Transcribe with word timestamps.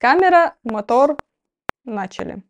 Камера, 0.00 0.54
мотор, 0.62 1.16
начали. 1.84 2.44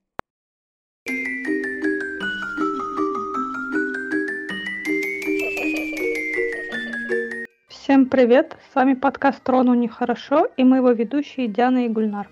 Всем 7.68 8.10
привет! 8.10 8.54
С 8.70 8.74
вами 8.74 8.92
подкаст 8.92 9.42
«Трону 9.42 9.72
нехорошо» 9.72 10.44
и 10.58 10.62
мы 10.62 10.76
его 10.76 10.90
ведущие 10.90 11.48
Диана 11.48 11.86
и 11.86 11.88
Гульнар. 11.88 12.30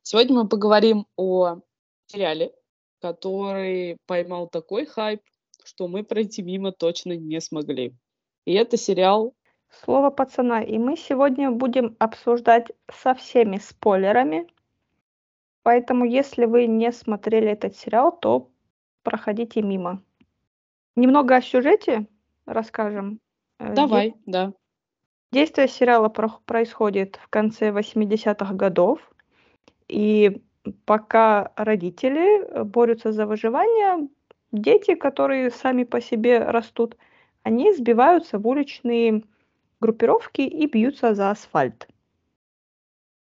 Сегодня 0.00 0.36
мы 0.36 0.48
поговорим 0.48 1.04
о 1.16 1.58
сериале, 2.06 2.54
который 3.02 3.98
поймал 4.06 4.48
такой 4.48 4.86
хайп, 4.86 5.20
что 5.62 5.88
мы 5.88 6.04
пройти 6.04 6.40
мимо 6.40 6.72
точно 6.72 7.14
не 7.18 7.38
смогли. 7.42 7.94
И 8.46 8.54
это 8.54 8.78
сериал 8.78 9.34
Слово 9.70 10.10
пацана. 10.10 10.62
И 10.62 10.78
мы 10.78 10.96
сегодня 10.96 11.50
будем 11.50 11.96
обсуждать 11.98 12.68
со 12.90 13.14
всеми 13.14 13.58
спойлерами. 13.58 14.46
Поэтому, 15.62 16.04
если 16.04 16.46
вы 16.46 16.66
не 16.66 16.92
смотрели 16.92 17.48
этот 17.48 17.76
сериал, 17.76 18.16
то 18.16 18.50
проходите 19.02 19.62
мимо. 19.62 20.02
Немного 20.96 21.36
о 21.36 21.42
сюжете 21.42 22.06
расскажем. 22.46 23.20
Э, 23.58 23.74
Давай, 23.74 24.10
Де- 24.10 24.16
да. 24.26 24.52
Действие 25.32 25.68
сериала 25.68 26.08
про- 26.08 26.40
происходит 26.46 27.16
в 27.22 27.28
конце 27.28 27.70
80-х 27.70 28.54
годов. 28.54 28.98
И 29.88 30.42
пока 30.86 31.52
родители 31.56 32.64
борются 32.64 33.12
за 33.12 33.26
выживание, 33.26 34.08
дети, 34.52 34.94
которые 34.94 35.50
сами 35.50 35.84
по 35.84 36.00
себе 36.00 36.38
растут, 36.38 36.96
они 37.42 37.74
сбиваются 37.74 38.38
в 38.38 38.46
уличные 38.46 39.22
группировки 39.80 40.42
и 40.42 40.66
бьются 40.66 41.14
за 41.14 41.30
асфальт. 41.30 41.88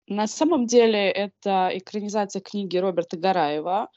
На 0.09 0.27
самом 0.27 0.67
деле 0.67 1.11
это 1.11 1.71
экранизация 1.73 2.41
книги 2.41 2.77
Роберта 2.77 3.17
Гараева. 3.17 3.89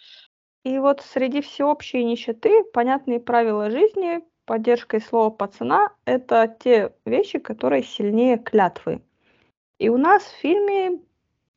И 0.63 0.80
вот 0.80 1.02
среди 1.02 1.42
всеобщей 1.42 2.03
нищеты 2.03 2.64
понятные 2.73 3.19
правила 3.19 3.69
жизни, 3.69 4.22
поддержка 4.45 4.97
и 4.97 5.02
слово 5.02 5.30
пацана– 5.30 5.89
это 6.06 6.56
те 6.64 6.94
вещи, 7.06 7.39
которые 7.39 7.84
сильнее 7.84 8.38
клятвы. 8.38 9.02
И 9.78 9.89
у 9.89 9.97
нас 9.97 10.23
в 10.23 10.39
фильме 10.39 11.00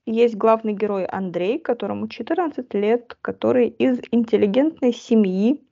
есть 0.06 0.36
главный 0.36 0.72
герой 0.72 1.04
Андрей, 1.04 1.58
которому 1.58 2.08
14 2.08 2.74
лет, 2.74 3.16
который 3.20 3.68
из 3.68 4.00
интеллигентной 4.10 4.92
семьи, 4.92 5.62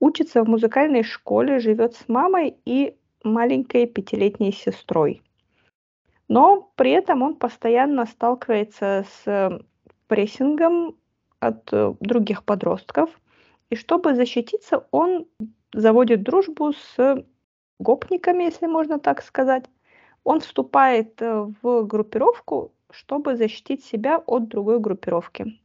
учится 0.00 0.42
в 0.42 0.48
музыкальной 0.48 1.02
школе, 1.02 1.60
живет 1.60 1.94
с 1.94 2.08
мамой 2.08 2.56
и 2.64 2.96
маленькой 3.32 3.86
пятилетней 3.86 4.52
сестрой. 4.52 5.22
Но 6.28 6.70
при 6.76 6.90
этом 6.90 7.22
он 7.22 7.36
постоянно 7.36 8.06
сталкивается 8.06 9.06
с 9.24 9.60
прессингом 10.06 10.96
от 11.40 11.72
э, 11.72 11.94
других 12.00 12.44
подростков. 12.44 13.10
И 13.70 13.76
чтобы 13.76 14.14
защититься, 14.14 14.86
он 14.90 15.26
заводит 15.72 16.22
дружбу 16.22 16.72
с 16.72 17.24
гопниками, 17.78 18.44
если 18.44 18.66
можно 18.66 18.98
так 18.98 19.22
сказать. 19.22 19.66
Он 20.24 20.40
вступает 20.40 21.20
э, 21.22 21.46
в 21.62 21.84
группировку, 21.84 22.72
чтобы 22.90 23.36
защитить 23.36 23.84
себя 23.84 24.18
от 24.18 24.48
другой 24.48 24.80
группировки. 24.80 25.60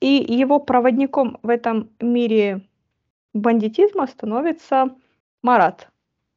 И 0.00 0.24
его 0.28 0.58
проводником 0.60 1.38
в 1.42 1.50
этом 1.50 1.90
мире 2.00 2.66
бандитизма 3.34 4.06
становится 4.06 4.96
Марат, 5.42 5.89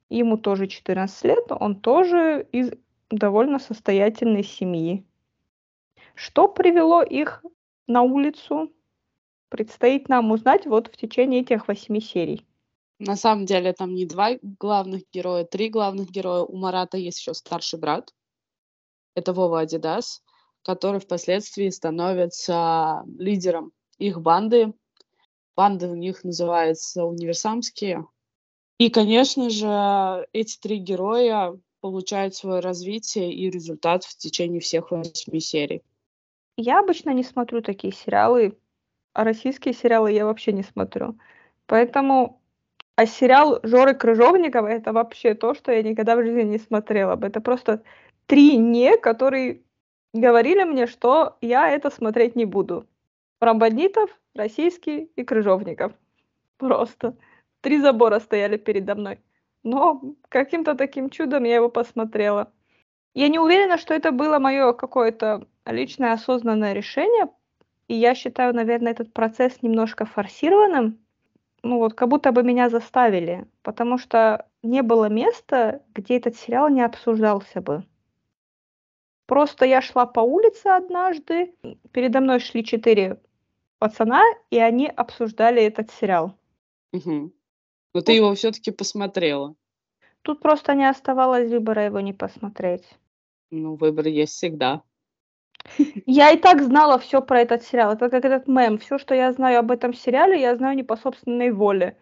ему 0.10 0.38
тоже 0.38 0.68
14 0.68 1.24
лет, 1.26 1.46
он 1.50 1.80
тоже 1.80 2.48
из 2.52 2.72
довольно 3.10 3.60
состоятельной 3.60 4.44
семьи. 4.44 5.06
Что 6.16 6.48
привело 6.48 7.02
их 7.02 7.44
на 7.88 8.02
улицу, 8.02 8.72
предстоит 9.50 10.10
нам 10.10 10.32
узнать 10.32 10.66
вот 10.66 10.88
в 10.88 10.98
течение 10.98 11.42
этих 11.42 11.68
восьми 11.68 12.02
серий. 12.02 12.46
На 13.00 13.16
самом 13.16 13.46
деле 13.46 13.74
там 13.74 13.94
не 13.94 14.06
два 14.06 14.32
главных 14.42 15.04
героя, 15.12 15.44
три 15.44 15.70
главных 15.70 16.10
героя. 16.10 16.42
У 16.42 16.56
Марата 16.56 16.98
есть 16.98 17.20
еще 17.20 17.34
старший 17.34 17.80
брат. 17.80 18.14
Это 19.16 19.34
Вова 19.34 19.62
Адидас, 19.62 20.24
который 20.64 21.00
впоследствии 21.00 21.70
становится 21.70 23.04
лидером 23.18 23.74
их 23.98 24.22
банды. 24.22 24.74
Банды 25.56 25.88
у 25.88 25.96
них 25.96 26.24
называются 26.24 27.04
универсамские. 27.04 28.08
И, 28.84 28.90
конечно 28.90 29.50
же, 29.50 30.28
эти 30.34 30.60
три 30.60 30.76
героя 30.76 31.58
получают 31.80 32.36
свое 32.36 32.60
развитие 32.60 33.34
и 33.34 33.50
результат 33.50 34.04
в 34.04 34.18
течение 34.18 34.60
всех 34.60 34.92
восьми 34.92 35.40
серий. 35.40 35.84
Я 36.58 36.80
обычно 36.80 37.12
не 37.12 37.24
смотрю 37.24 37.62
такие 37.62 37.94
сериалы, 37.94 38.58
а 39.14 39.24
российские 39.24 39.74
сериалы 39.74 40.12
я 40.12 40.26
вообще 40.26 40.52
не 40.52 40.64
смотрю. 40.64 41.18
Поэтому 41.66 42.42
а 42.98 43.06
сериал 43.06 43.62
Жоры 43.64 43.94
Крыжовникова 43.94 44.68
это 44.68 44.92
вообще 44.92 45.34
то, 45.34 45.54
что 45.54 45.72
я 45.72 45.82
никогда 45.82 46.18
в 46.18 46.22
жизни 46.22 46.42
не 46.42 46.58
смотрела 46.58 47.16
бы. 47.16 47.28
Это 47.28 47.40
просто 47.40 47.84
три 48.26 48.58
«не», 48.58 48.98
которые 48.98 49.62
говорили 50.12 50.66
мне, 50.66 50.88
что 50.88 51.38
я 51.40 51.70
это 51.70 51.90
смотреть 51.90 52.36
не 52.36 52.44
буду. 52.44 52.86
Про 53.40 53.54
бандитов, 53.54 54.10
российский 54.36 55.10
и 55.16 55.24
Крыжовников. 55.24 55.94
Просто. 56.58 57.16
Три 57.64 57.80
забора 57.80 58.20
стояли 58.20 58.58
передо 58.58 58.94
мной. 58.94 59.22
Но 59.64 60.02
каким-то 60.28 60.76
таким 60.76 61.10
чудом 61.10 61.46
я 61.46 61.56
его 61.56 61.70
посмотрела. 61.70 62.52
Я 63.14 63.30
не 63.30 63.40
уверена, 63.40 63.78
что 63.78 63.94
это 63.94 64.12
было 64.12 64.38
мое 64.38 64.74
какое-то 64.74 65.48
личное 65.66 66.12
осознанное 66.12 66.74
решение. 66.74 67.30
И 67.88 67.94
я 67.94 68.16
считаю, 68.16 68.54
наверное, 68.54 68.92
этот 68.92 69.14
процесс 69.14 69.62
немножко 69.62 70.06
форсированным. 70.06 71.00
Ну 71.64 71.78
вот, 71.78 71.94
как 71.94 72.10
будто 72.10 72.34
бы 72.34 72.44
меня 72.44 72.70
заставили. 72.70 73.48
Потому 73.62 73.98
что 73.98 74.46
не 74.62 74.82
было 74.82 75.08
места, 75.08 75.82
где 75.94 76.18
этот 76.18 76.36
сериал 76.36 76.68
не 76.68 76.82
обсуждался 76.82 77.62
бы. 77.62 77.86
Просто 79.26 79.66
я 79.66 79.82
шла 79.82 80.06
по 80.06 80.20
улице 80.20 80.68
однажды, 80.68 81.56
передо 81.94 82.20
мной 82.20 82.42
шли 82.42 82.66
четыре 82.66 83.22
пацана, 83.80 84.22
и 84.50 84.60
они 84.60 84.88
обсуждали 84.88 85.64
этот 85.64 85.92
сериал. 85.92 86.36
Угу. 86.92 87.32
Но 87.94 88.02
ты 88.02 88.14
его 88.14 88.34
все-таки 88.34 88.72
посмотрела. 88.72 89.56
Тут 90.24 90.40
просто 90.40 90.74
не 90.74 90.90
оставалось 90.90 91.50
выбора 91.50 91.86
его 91.86 92.00
не 92.00 92.14
посмотреть. 92.14 92.86
Ну, 93.52 93.76
выбор 93.76 94.08
есть 94.08 94.34
всегда. 94.34 94.82
Я 96.06 96.32
и 96.32 96.38
так 96.38 96.62
знала 96.62 96.98
все 96.98 97.22
про 97.22 97.42
этот 97.42 97.64
сериал. 97.64 97.94
Это 97.94 98.10
как 98.10 98.26
этот 98.26 98.48
мем. 98.48 98.78
Все, 98.78 98.98
что 98.98 99.14
я 99.16 99.32
знаю 99.34 99.60
об 99.60 99.72
этом 99.72 99.94
сериале, 99.94 100.42
я 100.42 100.56
знаю 100.56 100.76
не 100.76 100.84
по 100.84 100.98
собственной 100.98 101.52
воле. 101.52 101.98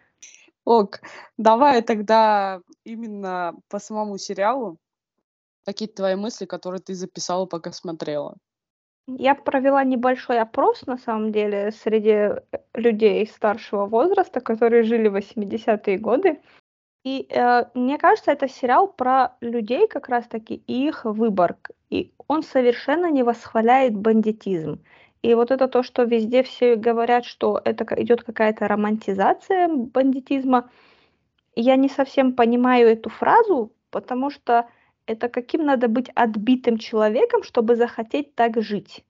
Ок, 0.64 1.00
давай 1.36 1.82
тогда 1.82 2.60
именно 2.84 3.54
по 3.68 3.78
самому 3.78 4.18
сериалу 4.18 4.78
какие-то 5.64 5.96
твои 5.96 6.14
мысли, 6.14 6.46
которые 6.46 6.80
ты 6.80 6.94
записала, 6.94 7.46
пока 7.46 7.72
смотрела. 7.72 8.36
Я 9.08 9.34
провела 9.34 9.82
небольшой 9.84 10.40
опрос, 10.40 10.86
на 10.86 10.96
самом 10.96 11.32
деле, 11.32 11.72
среди 11.72 12.10
э, 12.10 12.40
людей 12.74 13.26
старшего 13.26 13.86
возраста, 13.86 14.40
которые 14.40 14.84
жили 14.84 15.08
в 15.08 15.16
80-е 15.16 15.98
годы. 15.98 16.40
И 17.04 17.26
э, 17.28 17.64
мне 17.74 17.98
кажется, 17.98 18.30
это 18.30 18.48
сериал 18.48 18.86
про 18.86 19.36
людей 19.40 19.88
как 19.88 20.08
раз-таки 20.08 20.54
и 20.54 20.86
их 20.86 21.04
выбор. 21.04 21.56
И 21.90 22.12
он 22.28 22.44
совершенно 22.44 23.10
не 23.10 23.24
восхваляет 23.24 23.96
бандитизм. 23.96 24.80
И 25.22 25.34
вот 25.34 25.50
это 25.50 25.66
то, 25.68 25.82
что 25.82 26.04
везде 26.04 26.42
все 26.44 26.76
говорят, 26.76 27.24
что 27.24 27.60
это 27.64 27.84
идет 28.00 28.22
какая-то 28.22 28.68
романтизация 28.68 29.68
бандитизма, 29.68 30.70
я 31.54 31.76
не 31.76 31.88
совсем 31.88 32.34
понимаю 32.34 32.88
эту 32.88 33.10
фразу, 33.10 33.72
потому 33.90 34.30
что 34.30 34.68
это 35.06 35.28
каким 35.28 35.64
надо 35.64 35.88
быть 35.88 36.10
отбитым 36.14 36.78
человеком, 36.78 37.42
чтобы 37.42 37.76
захотеть 37.76 38.34
так 38.34 38.60
жить. 38.62 39.04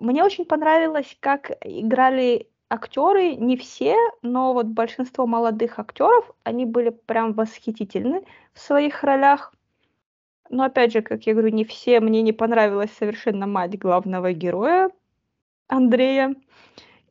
Мне 0.00 0.22
очень 0.24 0.44
понравилось, 0.44 1.16
как 1.20 1.50
играли 1.62 2.48
актеры, 2.68 3.34
не 3.34 3.56
все, 3.56 3.96
но 4.22 4.52
вот 4.52 4.66
большинство 4.66 5.26
молодых 5.26 5.78
актеров, 5.78 6.32
они 6.44 6.66
были 6.66 6.90
прям 6.90 7.32
восхитительны 7.32 8.24
в 8.52 8.60
своих 8.60 9.02
ролях. 9.02 9.52
Но 10.50 10.64
опять 10.64 10.92
же, 10.92 11.02
как 11.02 11.26
я 11.26 11.32
говорю, 11.32 11.50
не 11.50 11.64
все, 11.64 12.00
мне 12.00 12.22
не 12.22 12.32
понравилась 12.32 12.92
совершенно 12.92 13.46
мать 13.46 13.78
главного 13.78 14.32
героя 14.32 14.90
Андрея. 15.68 16.34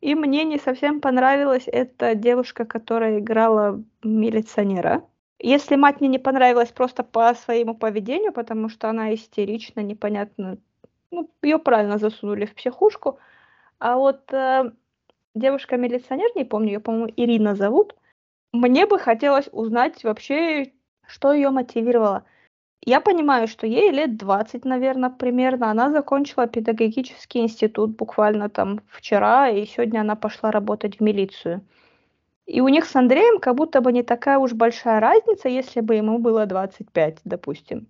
И 0.01 0.15
мне 0.15 0.43
не 0.43 0.59
совсем 0.59 1.01
понравилась 1.01 1.63
эта 1.65 2.13
девушка, 2.13 2.65
которая 2.65 3.19
играла 3.19 3.81
милиционера. 4.03 5.03
Если 5.45 5.75
мать 5.75 5.99
мне 5.99 6.07
не 6.07 6.19
понравилась 6.19 6.71
просто 6.71 7.03
по 7.03 7.33
своему 7.33 7.75
поведению, 7.75 8.31
потому 8.31 8.69
что 8.69 8.89
она 8.89 9.13
истерична, 9.13 9.81
непонятно, 9.81 10.57
ну, 11.11 11.29
ее 11.41 11.59
правильно 11.59 11.97
засунули 11.97 12.45
в 12.45 12.55
психушку, 12.55 13.19
а 13.77 13.97
вот 13.97 14.31
э, 14.31 14.71
девушка-милиционер, 15.35 16.29
не 16.35 16.45
помню, 16.45 16.69
ее, 16.69 16.79
по-моему, 16.79 17.11
Ирина 17.17 17.55
зовут, 17.55 17.93
мне 18.53 18.85
бы 18.85 18.97
хотелось 18.97 19.49
узнать 19.51 20.05
вообще, 20.05 20.71
что 21.05 21.33
ее 21.33 21.49
мотивировало. 21.49 22.23
Я 22.79 23.01
понимаю, 23.01 23.49
что 23.49 23.67
ей 23.67 23.91
лет 23.91 24.15
20, 24.15 24.63
наверное, 24.63 25.09
примерно. 25.09 25.69
Она 25.69 25.91
закончила 25.91 26.47
педагогический 26.47 27.39
институт 27.39 27.97
буквально 27.97 28.49
там 28.49 28.79
вчера, 28.87 29.49
и 29.49 29.65
сегодня 29.65 29.99
она 29.99 30.15
пошла 30.15 30.51
работать 30.51 30.99
в 30.99 31.01
милицию. 31.01 31.67
И 32.45 32.59
у 32.61 32.67
них 32.67 32.85
с 32.85 32.95
Андреем 32.95 33.39
как 33.39 33.55
будто 33.55 33.79
бы 33.81 33.93
не 33.93 34.03
такая 34.03 34.37
уж 34.37 34.53
большая 34.53 34.99
разница, 34.99 35.47
если 35.47 35.79
бы 35.79 35.95
ему 35.95 36.19
было 36.19 36.45
25, 36.45 37.19
допустим. 37.23 37.87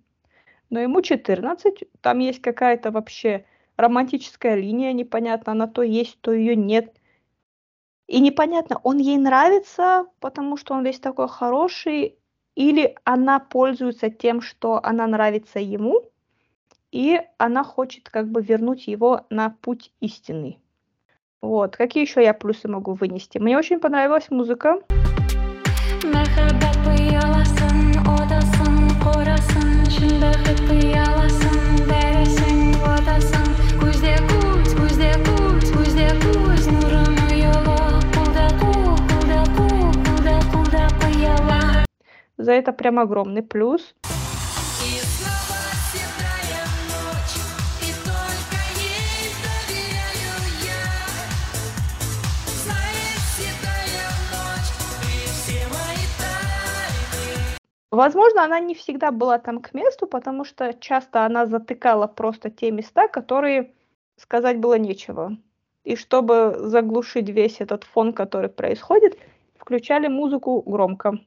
Но 0.70 0.80
ему 0.80 1.02
14, 1.02 1.84
там 2.00 2.18
есть 2.20 2.40
какая-то 2.40 2.90
вообще 2.90 3.44
романтическая 3.76 4.54
линия, 4.54 4.92
непонятно, 4.92 5.52
она 5.52 5.66
то 5.66 5.82
есть, 5.82 6.20
то 6.20 6.32
ее 6.32 6.54
нет. 6.54 6.94
И 8.06 8.20
непонятно, 8.20 8.78
он 8.82 8.98
ей 8.98 9.16
нравится, 9.16 10.06
потому 10.20 10.56
что 10.56 10.74
он 10.74 10.84
весь 10.84 11.00
такой 11.00 11.28
хороший, 11.28 12.16
или 12.54 12.96
она 13.04 13.40
пользуется 13.40 14.10
тем, 14.10 14.40
что 14.40 14.80
она 14.84 15.06
нравится 15.06 15.58
ему, 15.58 16.10
и 16.92 17.20
она 17.38 17.64
хочет 17.64 18.08
как 18.08 18.28
бы 18.28 18.40
вернуть 18.40 18.86
его 18.86 19.26
на 19.30 19.50
путь 19.50 19.92
истинный. 20.00 20.60
Вот. 21.44 21.76
Какие 21.76 22.04
еще 22.04 22.22
я 22.22 22.32
плюсы 22.32 22.68
могу 22.68 22.94
вынести? 22.94 23.36
Мне 23.36 23.58
очень 23.58 23.78
понравилась 23.78 24.30
музыка. 24.30 24.78
За 42.38 42.52
это 42.52 42.72
прям 42.72 42.98
огромный 42.98 43.42
плюс. 43.42 43.94
Возможно, 57.94 58.42
она 58.42 58.58
не 58.58 58.74
всегда 58.74 59.12
была 59.12 59.38
там 59.38 59.62
к 59.62 59.72
месту, 59.72 60.08
потому 60.08 60.44
что 60.44 60.74
часто 60.74 61.24
она 61.24 61.46
затыкала 61.46 62.08
просто 62.08 62.50
те 62.50 62.72
места, 62.72 63.06
которые 63.06 63.72
сказать 64.16 64.58
было 64.58 64.74
нечего. 64.74 65.38
И 65.84 65.94
чтобы 65.94 66.56
заглушить 66.58 67.28
весь 67.28 67.60
этот 67.60 67.84
фон, 67.84 68.12
который 68.12 68.48
происходит, 68.48 69.16
включали 69.56 70.08
музыку 70.08 70.60
громко. 70.62 71.20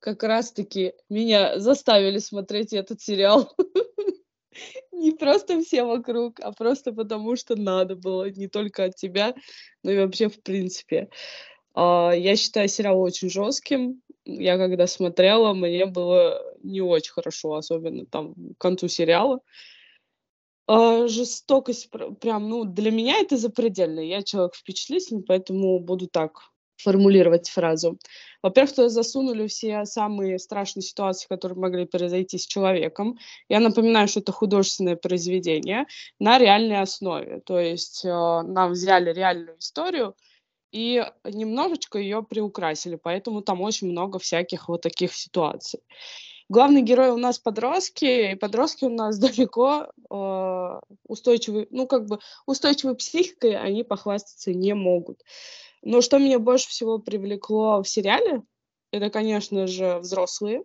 Как 0.00 0.24
раз-таки 0.24 0.94
меня 1.08 1.60
заставили 1.60 2.18
смотреть 2.18 2.72
этот 2.72 3.00
сериал. 3.00 3.54
Не 4.90 5.12
просто 5.12 5.62
все 5.62 5.84
вокруг, 5.84 6.40
а 6.40 6.50
просто 6.50 6.92
потому, 6.92 7.36
что 7.36 7.54
надо 7.54 7.94
было. 7.94 8.28
Не 8.28 8.48
только 8.48 8.84
от 8.86 8.96
тебя, 8.96 9.36
но 9.84 9.92
и 9.92 9.98
вообще 9.98 10.30
в 10.30 10.42
принципе. 10.42 11.10
А, 11.74 12.10
я 12.10 12.34
считаю 12.34 12.68
сериал 12.68 13.00
очень 13.00 13.30
жестким 13.30 14.02
я 14.26 14.58
когда 14.58 14.86
смотрела, 14.86 15.54
мне 15.54 15.86
было 15.86 16.42
не 16.62 16.80
очень 16.80 17.12
хорошо, 17.12 17.54
особенно 17.54 18.04
там 18.06 18.34
к 18.34 18.60
концу 18.60 18.88
сериала. 18.88 19.40
А, 20.66 21.06
жестокость 21.06 21.90
прям, 22.20 22.48
ну, 22.48 22.64
для 22.64 22.90
меня 22.90 23.18
это 23.20 23.36
запредельно. 23.36 24.00
Я 24.00 24.22
человек 24.22 24.54
впечатлительный, 24.54 25.22
поэтому 25.22 25.78
буду 25.78 26.08
так 26.08 26.50
формулировать 26.76 27.48
фразу. 27.48 27.98
Во-первых, 28.42 28.74
туда 28.74 28.88
засунули 28.88 29.46
все 29.46 29.84
самые 29.86 30.38
страшные 30.38 30.82
ситуации, 30.82 31.26
которые 31.26 31.58
могли 31.58 31.86
произойти 31.86 32.36
с 32.36 32.46
человеком. 32.46 33.18
Я 33.48 33.60
напоминаю, 33.60 34.08
что 34.08 34.20
это 34.20 34.32
художественное 34.32 34.96
произведение 34.96 35.86
на 36.18 36.38
реальной 36.38 36.80
основе. 36.80 37.40
То 37.46 37.58
есть 37.58 38.04
э, 38.04 38.08
нам 38.08 38.72
взяли 38.72 39.12
реальную 39.12 39.58
историю, 39.58 40.14
и 40.76 41.02
немножечко 41.24 41.98
ее 41.98 42.22
приукрасили, 42.22 42.96
поэтому 42.96 43.40
там 43.40 43.62
очень 43.62 43.90
много 43.90 44.18
всяких 44.18 44.68
вот 44.68 44.82
таких 44.82 45.14
ситуаций. 45.14 45.80
Главный 46.50 46.82
герой 46.82 47.08
у 47.08 47.16
нас 47.16 47.38
подростки, 47.38 48.32
и 48.32 48.34
подростки 48.34 48.84
у 48.84 48.90
нас 48.90 49.18
далеко 49.18 49.86
э, 50.10 50.80
устойчивые, 51.08 51.66
ну 51.70 51.86
как 51.86 52.04
бы 52.04 52.18
устойчивой 52.44 52.94
психикой 52.94 53.56
они 53.56 53.84
похвастаться 53.84 54.52
не 54.52 54.74
могут. 54.74 55.22
Но 55.80 56.02
что 56.02 56.18
меня 56.18 56.38
больше 56.38 56.68
всего 56.68 56.98
привлекло 56.98 57.82
в 57.82 57.88
сериале, 57.88 58.42
это, 58.92 59.08
конечно 59.08 59.66
же, 59.66 59.98
взрослые, 60.00 60.62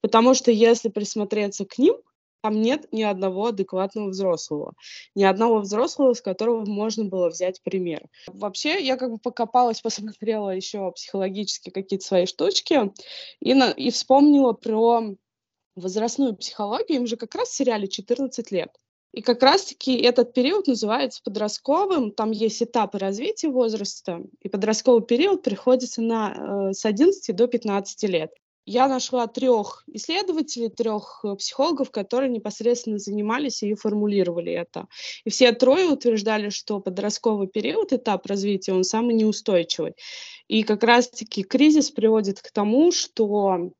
потому 0.00 0.34
что 0.34 0.50
если 0.50 0.88
присмотреться 0.88 1.64
к 1.66 1.78
ним, 1.78 1.94
там 2.40 2.60
нет 2.60 2.86
ни 2.92 3.02
одного 3.02 3.46
адекватного 3.46 4.08
взрослого, 4.08 4.74
ни 5.14 5.24
одного 5.24 5.60
взрослого, 5.60 6.14
с 6.14 6.20
которого 6.20 6.64
можно 6.64 7.04
было 7.04 7.28
взять 7.28 7.62
пример. 7.62 8.06
Вообще, 8.26 8.82
я 8.82 8.96
как 8.96 9.10
бы 9.10 9.18
покопалась, 9.18 9.80
посмотрела 9.82 10.50
еще 10.50 10.90
психологически 10.92 11.70
какие-то 11.70 12.04
свои 12.04 12.26
штучки 12.26 12.92
и, 13.40 13.54
на, 13.54 13.70
и 13.70 13.90
вспомнила 13.90 14.52
про 14.52 15.02
возрастную 15.76 16.36
психологию. 16.36 17.00
Им 17.00 17.06
же 17.06 17.16
как 17.16 17.34
раз 17.34 17.48
в 17.48 17.54
сериале 17.54 17.88
14 17.88 18.50
лет. 18.50 18.70
И 19.12 19.22
как 19.22 19.42
раз-таки 19.42 19.96
этот 19.96 20.34
период 20.34 20.68
называется 20.68 21.20
подростковым. 21.24 22.12
Там 22.12 22.30
есть 22.30 22.62
этапы 22.62 22.98
развития 22.98 23.48
возраста, 23.48 24.22
и 24.40 24.48
подростковый 24.48 25.02
период 25.02 25.42
приходится 25.42 26.00
на, 26.00 26.68
э, 26.70 26.72
с 26.74 26.84
11 26.84 27.34
до 27.34 27.48
15 27.48 28.04
лет 28.04 28.30
я 28.70 28.86
нашла 28.86 29.26
трех 29.26 29.82
исследователей, 29.92 30.68
трех 30.68 31.20
э, 31.24 31.34
психологов, 31.34 31.90
которые 31.90 32.30
непосредственно 32.30 32.98
занимались 32.98 33.64
и 33.64 33.74
формулировали 33.74 34.52
это. 34.52 34.86
И 35.24 35.30
все 35.30 35.50
трое 35.52 35.88
утверждали, 35.88 36.50
что 36.50 36.78
подростковый 36.78 37.48
период, 37.48 37.92
этап 37.92 38.26
развития, 38.26 38.72
он 38.72 38.84
самый 38.84 39.16
неустойчивый. 39.16 39.94
И 40.46 40.62
как 40.62 40.84
раз-таки 40.84 41.42
кризис 41.42 41.90
приводит 41.90 42.40
к 42.40 42.52
тому, 42.52 42.92
что 42.92 43.72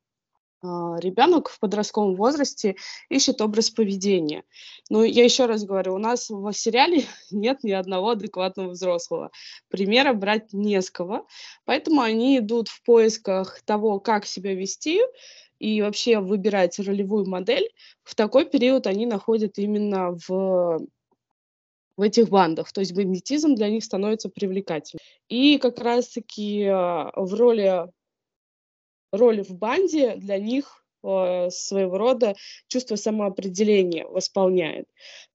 ребенок 0.63 1.49
в 1.49 1.59
подростковом 1.59 2.15
возрасте 2.15 2.77
ищет 3.09 3.41
образ 3.41 3.71
поведения. 3.71 4.45
Но 4.89 5.05
я 5.05 5.25
еще 5.25 5.47
раз 5.47 5.65
говорю, 5.65 5.95
у 5.95 5.99
нас 5.99 6.29
в 6.31 6.53
сериале 6.53 7.05
нет 7.31 7.63
ни 7.63 7.73
одного 7.73 8.11
адекватного 8.11 8.71
взрослого. 8.71 9.31
Примера 9.69 10.13
брать 10.13 10.53
не 10.53 10.81
с 10.81 10.91
кого. 10.91 11.27
Поэтому 11.65 12.03
они 12.03 12.39
идут 12.39 12.69
в 12.69 12.83
поисках 12.83 13.63
того, 13.63 14.01
как 14.01 14.27
себя 14.27 14.55
вести, 14.55 15.01
и 15.59 15.83
вообще 15.83 16.21
выбирать 16.21 16.79
ролевую 16.79 17.29
модель. 17.29 17.71
В 18.03 18.15
такой 18.15 18.47
период 18.47 18.87
они 18.87 19.07
находят 19.07 19.59
именно 19.59 20.17
в 20.27 20.81
в 21.97 22.03
этих 22.03 22.31
бандах. 22.31 22.73
То 22.73 22.81
есть 22.81 22.95
бандитизм 22.95 23.55
для 23.55 23.69
них 23.69 23.85
становится 23.85 24.31
привлекательным. 24.31 25.01
И 25.29 25.59
как 25.59 25.79
раз-таки 25.81 26.65
а, 26.65 27.13
в 27.15 27.35
роли 27.35 27.91
роль 29.13 29.43
в 29.43 29.51
банде 29.51 30.17
для 30.17 30.39
них 30.39 30.85
э, 31.03 31.51
своего 31.51 31.99
рода 31.99 32.35
чувство 32.69 32.97
самоопределения 32.97 34.07
восполняет. 34.07 34.87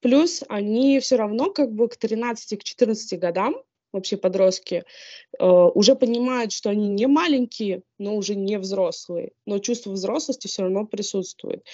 Плюс 0.01 0.43
они 0.47 0.99
все 0.99 1.15
равно 1.15 1.51
как 1.51 1.71
бы 1.71 1.87
к 1.87 1.97
13-14 1.97 3.17
годам, 3.17 3.55
вообще 3.95 4.17
подростки, 4.17 4.83
э, 5.39 5.45
уже 5.45 5.95
понимают, 5.95 6.51
что 6.51 6.69
они 6.69 6.89
не 6.89 7.07
маленькие, 7.07 7.81
но 7.97 8.15
уже 8.15 8.35
не 8.35 8.59
взрослые. 8.59 9.31
Но 9.45 9.59
чувство 9.59 9.91
взрослости 9.91 10.47
все 10.47 10.63
равно 10.63 10.85
присутствует. 10.85 11.65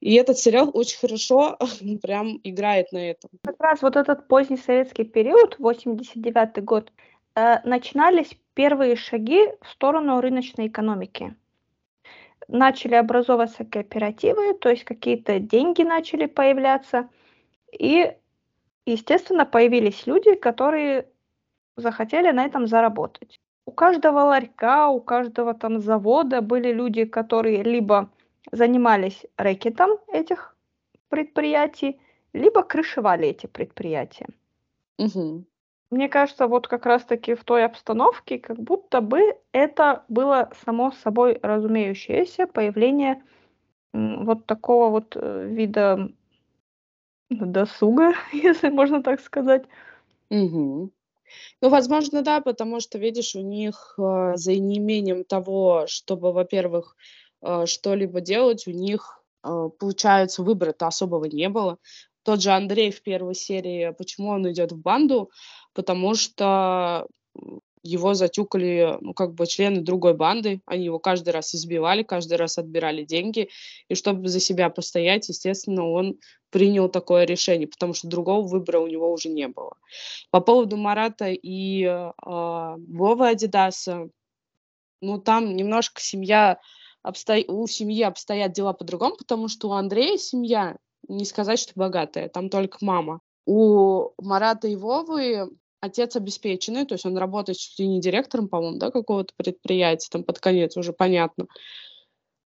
И 0.00 0.14
этот 0.14 0.38
сериал 0.38 0.70
очень 0.72 0.98
хорошо 0.98 1.58
прям 2.02 2.40
играет 2.44 2.92
на 2.92 3.10
этом. 3.10 3.30
Как 3.44 3.60
раз 3.60 3.82
вот 3.82 3.96
этот 3.96 4.28
поздний 4.28 4.56
советский 4.56 5.04
период, 5.04 5.56
89 5.58 6.64
год, 6.64 6.92
э, 7.34 7.56
начинались 7.64 8.30
первые 8.54 8.96
шаги 8.96 9.48
в 9.60 9.68
сторону 9.72 10.20
рыночной 10.20 10.68
экономики 10.68 11.34
начали 12.48 12.94
образовываться 12.94 13.64
кооперативы, 13.64 14.54
то 14.54 14.68
есть 14.68 14.84
какие-то 14.84 15.38
деньги 15.38 15.82
начали 15.82 16.26
появляться. 16.26 17.08
И, 17.72 18.12
естественно, 18.86 19.46
появились 19.46 20.06
люди, 20.06 20.34
которые 20.34 21.08
захотели 21.76 22.30
на 22.30 22.44
этом 22.44 22.66
заработать. 22.66 23.40
У 23.66 23.72
каждого 23.72 24.20
ларька, 24.20 24.88
у 24.88 25.00
каждого 25.00 25.54
там 25.54 25.80
завода 25.80 26.42
были 26.42 26.72
люди, 26.72 27.04
которые 27.04 27.62
либо 27.62 28.10
занимались 28.52 29.24
рэкетом 29.36 29.98
этих 30.08 30.54
предприятий, 31.08 31.98
либо 32.32 32.62
крышевали 32.62 33.28
эти 33.28 33.46
предприятия. 33.46 34.26
Угу. 34.98 35.44
Мне 35.94 36.08
кажется, 36.08 36.48
вот 36.48 36.66
как 36.66 36.86
раз-таки 36.86 37.36
в 37.36 37.44
той 37.44 37.64
обстановке, 37.64 38.40
как 38.40 38.58
будто 38.58 39.00
бы 39.00 39.20
это 39.52 40.02
было 40.08 40.50
само 40.64 40.90
собой 40.90 41.38
разумеющееся 41.40 42.48
появление 42.48 43.22
вот 43.92 44.44
такого 44.44 44.90
вот 44.90 45.16
э, 45.16 45.46
вида 45.46 46.10
досуга, 47.30 48.12
если 48.32 48.70
можно 48.70 49.04
так 49.04 49.20
сказать. 49.20 49.66
Угу. 50.30 50.90
Ну, 51.60 51.68
возможно, 51.68 52.22
да, 52.22 52.40
потому 52.40 52.80
что, 52.80 52.98
видишь, 52.98 53.36
у 53.36 53.40
них 53.40 53.94
э, 53.96 54.32
за 54.34 54.56
неимением 54.56 55.22
того, 55.22 55.84
чтобы, 55.86 56.32
во-первых, 56.32 56.96
э, 57.40 57.66
что-либо 57.66 58.20
делать, 58.20 58.66
у 58.66 58.72
них 58.72 59.22
э, 59.44 59.68
получается, 59.78 60.42
выбора-то 60.42 60.88
особого 60.88 61.26
не 61.26 61.48
было. 61.48 61.78
Тот 62.24 62.42
же 62.42 62.50
Андрей 62.50 62.90
в 62.90 63.02
первой 63.02 63.34
серии, 63.34 63.94
почему 63.96 64.30
он 64.30 64.50
идет 64.50 64.72
в 64.72 64.80
банду? 64.80 65.30
Потому 65.74 66.14
что 66.14 67.06
его 67.84 68.14
затюкали, 68.14 68.96
ну, 69.02 69.12
как 69.12 69.34
бы 69.34 69.46
члены 69.46 69.82
другой 69.82 70.14
банды, 70.14 70.62
они 70.64 70.86
его 70.86 70.98
каждый 70.98 71.30
раз 71.30 71.54
избивали, 71.54 72.02
каждый 72.02 72.38
раз 72.38 72.56
отбирали 72.56 73.04
деньги, 73.04 73.50
и 73.88 73.94
чтобы 73.94 74.28
за 74.28 74.40
себя 74.40 74.70
постоять, 74.70 75.28
естественно, 75.28 75.86
он 75.86 76.18
принял 76.48 76.88
такое 76.88 77.24
решение, 77.26 77.68
потому 77.68 77.92
что 77.92 78.08
другого 78.08 78.46
выбора 78.46 78.80
у 78.80 78.86
него 78.86 79.12
уже 79.12 79.28
не 79.28 79.48
было. 79.48 79.76
По 80.30 80.40
поводу 80.40 80.78
Марата 80.78 81.28
и 81.28 81.84
э, 81.84 82.12
Вовы 82.24 83.28
Адидаса, 83.28 84.08
ну, 85.02 85.18
там 85.18 85.54
немножко 85.54 86.00
семья, 86.00 86.58
обсто... 87.02 87.36
у 87.48 87.66
семьи 87.66 88.02
обстоят 88.02 88.52
дела 88.52 88.72
по-другому, 88.72 89.16
потому 89.18 89.48
что 89.48 89.68
у 89.68 89.72
Андрея 89.72 90.16
семья, 90.16 90.76
не 91.08 91.24
сказать, 91.24 91.58
что 91.58 91.72
богатая, 91.74 92.28
там 92.28 92.48
только 92.48 92.78
мама. 92.80 93.20
У 93.46 94.10
Марата 94.18 94.68
и 94.68 94.76
Вовы 94.76 95.50
отец 95.80 96.16
обеспеченный, 96.16 96.86
то 96.86 96.94
есть 96.94 97.04
он 97.04 97.16
работает 97.16 97.58
чуть 97.58 97.78
ли 97.78 97.86
не 97.86 98.00
директором, 98.00 98.48
по-моему, 98.48 98.78
да, 98.78 98.90
какого-то 98.90 99.34
предприятия, 99.36 100.08
там 100.10 100.24
под 100.24 100.38
конец 100.38 100.76
уже 100.76 100.92
понятно. 100.92 101.46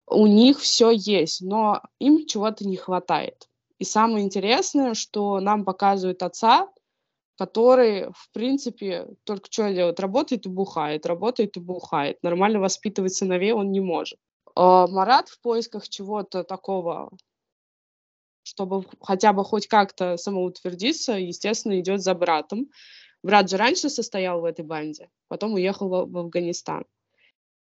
У 0.06 0.26
них 0.26 0.60
все 0.60 0.90
есть, 0.90 1.40
но 1.40 1.80
им 1.98 2.26
чего-то 2.26 2.66
не 2.66 2.76
хватает. 2.76 3.48
И 3.78 3.84
самое 3.84 4.24
интересное, 4.24 4.94
что 4.94 5.40
нам 5.40 5.64
показывают 5.64 6.22
отца, 6.22 6.68
который, 7.36 8.10
в 8.12 8.30
принципе, 8.32 9.08
только 9.24 9.48
что 9.50 9.72
делает? 9.72 9.98
Работает 10.00 10.46
и 10.46 10.50
бухает, 10.50 11.06
работает 11.06 11.56
и 11.56 11.60
бухает. 11.60 12.18
Нормально 12.22 12.60
воспитывать 12.60 13.14
сыновей 13.14 13.52
он 13.52 13.72
не 13.72 13.80
может. 13.80 14.18
А 14.54 14.86
Марат 14.86 15.28
в 15.28 15.40
поисках 15.40 15.88
чего-то 15.88 16.44
такого, 16.44 17.10
чтобы 18.44 18.84
хотя 19.00 19.32
бы 19.32 19.44
хоть 19.44 19.66
как-то 19.66 20.16
самоутвердиться, 20.16 21.14
естественно, 21.14 21.80
идет 21.80 22.02
за 22.02 22.14
братом. 22.14 22.70
Брат 23.22 23.50
же 23.50 23.56
раньше 23.56 23.88
состоял 23.88 24.40
в 24.40 24.44
этой 24.44 24.64
банде, 24.64 25.08
потом 25.28 25.54
уехал 25.54 25.88
в, 25.88 26.16
Афганистан. 26.16 26.84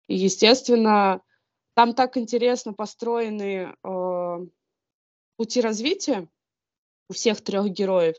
И, 0.09 0.17
естественно, 0.17 1.23
там 1.75 1.95
так 1.95 2.17
интересно 2.17 2.75
построены 2.75 3.75
э, 3.83 4.39
пути 5.37 5.61
развития 5.61 6.29
у 7.09 7.13
всех 7.13 7.41
трех 7.41 7.69
героев. 7.71 8.17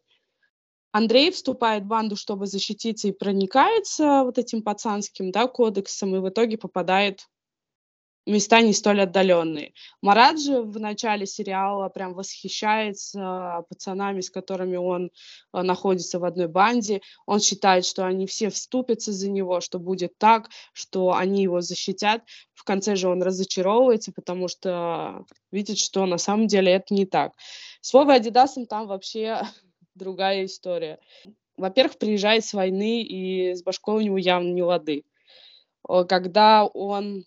Андрей 0.93 1.31
вступает 1.31 1.83
в 1.83 1.87
банду, 1.87 2.15
чтобы 2.15 2.45
защититься, 2.45 3.09
и 3.09 3.11
проникается 3.11 4.23
вот 4.23 4.37
этим 4.37 4.61
пацанским 4.61 5.31
да, 5.31 5.47
кодексом, 5.47 6.15
и 6.15 6.19
в 6.19 6.29
итоге 6.29 6.57
попадает 6.57 7.27
места 8.25 8.61
не 8.61 8.73
столь 8.73 9.01
отдаленные. 9.01 9.73
Марат 10.01 10.39
же 10.39 10.61
в 10.61 10.79
начале 10.79 11.25
сериала 11.25 11.89
прям 11.89 12.13
восхищается 12.13 13.65
пацанами, 13.69 14.21
с 14.21 14.29
которыми 14.29 14.77
он 14.77 15.11
э, 15.53 15.61
находится 15.61 16.19
в 16.19 16.25
одной 16.25 16.47
банде. 16.47 17.01
Он 17.25 17.39
считает, 17.39 17.85
что 17.85 18.05
они 18.05 18.25
все 18.27 18.49
вступятся 18.49 19.11
за 19.11 19.29
него, 19.29 19.61
что 19.61 19.79
будет 19.79 20.17
так, 20.17 20.49
что 20.73 21.13
они 21.13 21.43
его 21.43 21.61
защитят. 21.61 22.23
В 22.53 22.63
конце 22.63 22.95
же 22.95 23.09
он 23.09 23.21
разочаровывается, 23.21 24.11
потому 24.13 24.47
что 24.47 25.25
видит, 25.51 25.77
что 25.77 26.05
на 26.05 26.17
самом 26.17 26.47
деле 26.47 26.71
это 26.71 26.93
не 26.93 27.05
так. 27.05 27.33
С 27.81 27.93
Вовой 27.93 28.15
Адидасом 28.15 28.65
там 28.65 28.87
вообще 28.87 29.41
другая 29.95 30.45
история. 30.45 30.99
Во-первых, 31.57 31.97
приезжает 31.99 32.45
с 32.45 32.53
войны, 32.53 33.03
и 33.03 33.53
с 33.53 33.61
башкой 33.61 33.97
у 33.97 34.01
него 34.01 34.17
явно 34.17 34.51
не 34.51 34.63
лады. 34.63 35.03
Когда 36.07 36.65
он 36.65 37.25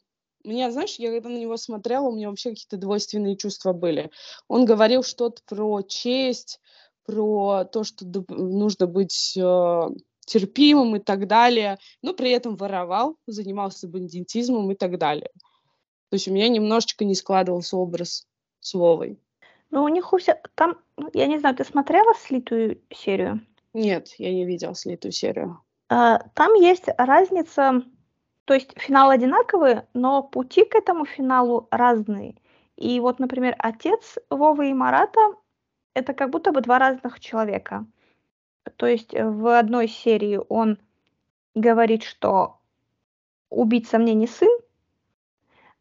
меня, 0.48 0.70
знаешь, 0.70 0.96
я 0.96 1.10
когда 1.10 1.28
на 1.28 1.38
него 1.38 1.56
смотрела, 1.56 2.08
у 2.08 2.14
меня 2.14 2.30
вообще 2.30 2.50
какие-то 2.50 2.76
двойственные 2.76 3.36
чувства 3.36 3.72
были. 3.72 4.10
Он 4.48 4.64
говорил 4.64 5.02
что-то 5.02 5.42
про 5.46 5.82
честь, 5.82 6.60
про 7.04 7.64
то, 7.64 7.84
что 7.84 8.04
нужно 8.28 8.86
быть 8.86 9.36
э, 9.36 9.88
терпимым 10.26 10.96
и 10.96 10.98
так 10.98 11.26
далее, 11.26 11.78
но 12.02 12.12
при 12.12 12.30
этом 12.30 12.56
воровал, 12.56 13.16
занимался 13.26 13.88
бандитизмом 13.88 14.70
и 14.70 14.74
так 14.74 14.98
далее. 14.98 15.30
То 16.10 16.14
есть 16.14 16.28
у 16.28 16.32
меня 16.32 16.48
немножечко 16.48 17.04
не 17.04 17.14
складывался 17.14 17.76
образ 17.76 18.26
с 18.60 18.74
Вовой. 18.74 19.18
Ну, 19.70 19.82
у 19.82 19.88
них 19.88 20.12
у 20.12 20.18
всех... 20.18 20.36
Там, 20.54 20.78
я 21.12 21.26
не 21.26 21.38
знаю, 21.38 21.56
ты 21.56 21.64
смотрела 21.64 22.14
слитую 22.14 22.80
серию? 22.90 23.40
Нет, 23.72 24.14
я 24.18 24.32
не 24.32 24.44
видела 24.44 24.74
слитую 24.74 25.12
серию. 25.12 25.60
А, 25.88 26.18
там 26.34 26.54
есть 26.54 26.84
разница 26.96 27.82
то 28.46 28.54
есть 28.54 28.80
финал 28.80 29.10
одинаковый, 29.10 29.82
но 29.92 30.22
пути 30.22 30.64
к 30.64 30.76
этому 30.76 31.04
финалу 31.04 31.66
разные. 31.72 32.36
И 32.76 33.00
вот, 33.00 33.18
например, 33.18 33.56
отец 33.58 34.18
Вовы 34.30 34.70
и 34.70 34.74
Марата– 34.74 35.20
это 35.94 36.14
как 36.14 36.30
будто 36.30 36.52
бы 36.52 36.60
два 36.60 36.78
разных 36.78 37.18
человека. 37.18 37.86
То 38.76 38.86
есть 38.86 39.12
в 39.12 39.58
одной 39.58 39.88
серии 39.88 40.40
он 40.48 40.78
говорит, 41.56 42.04
что 42.04 42.60
убийца 43.50 43.98
мне 43.98 44.14
не 44.14 44.28
сын, 44.28 44.56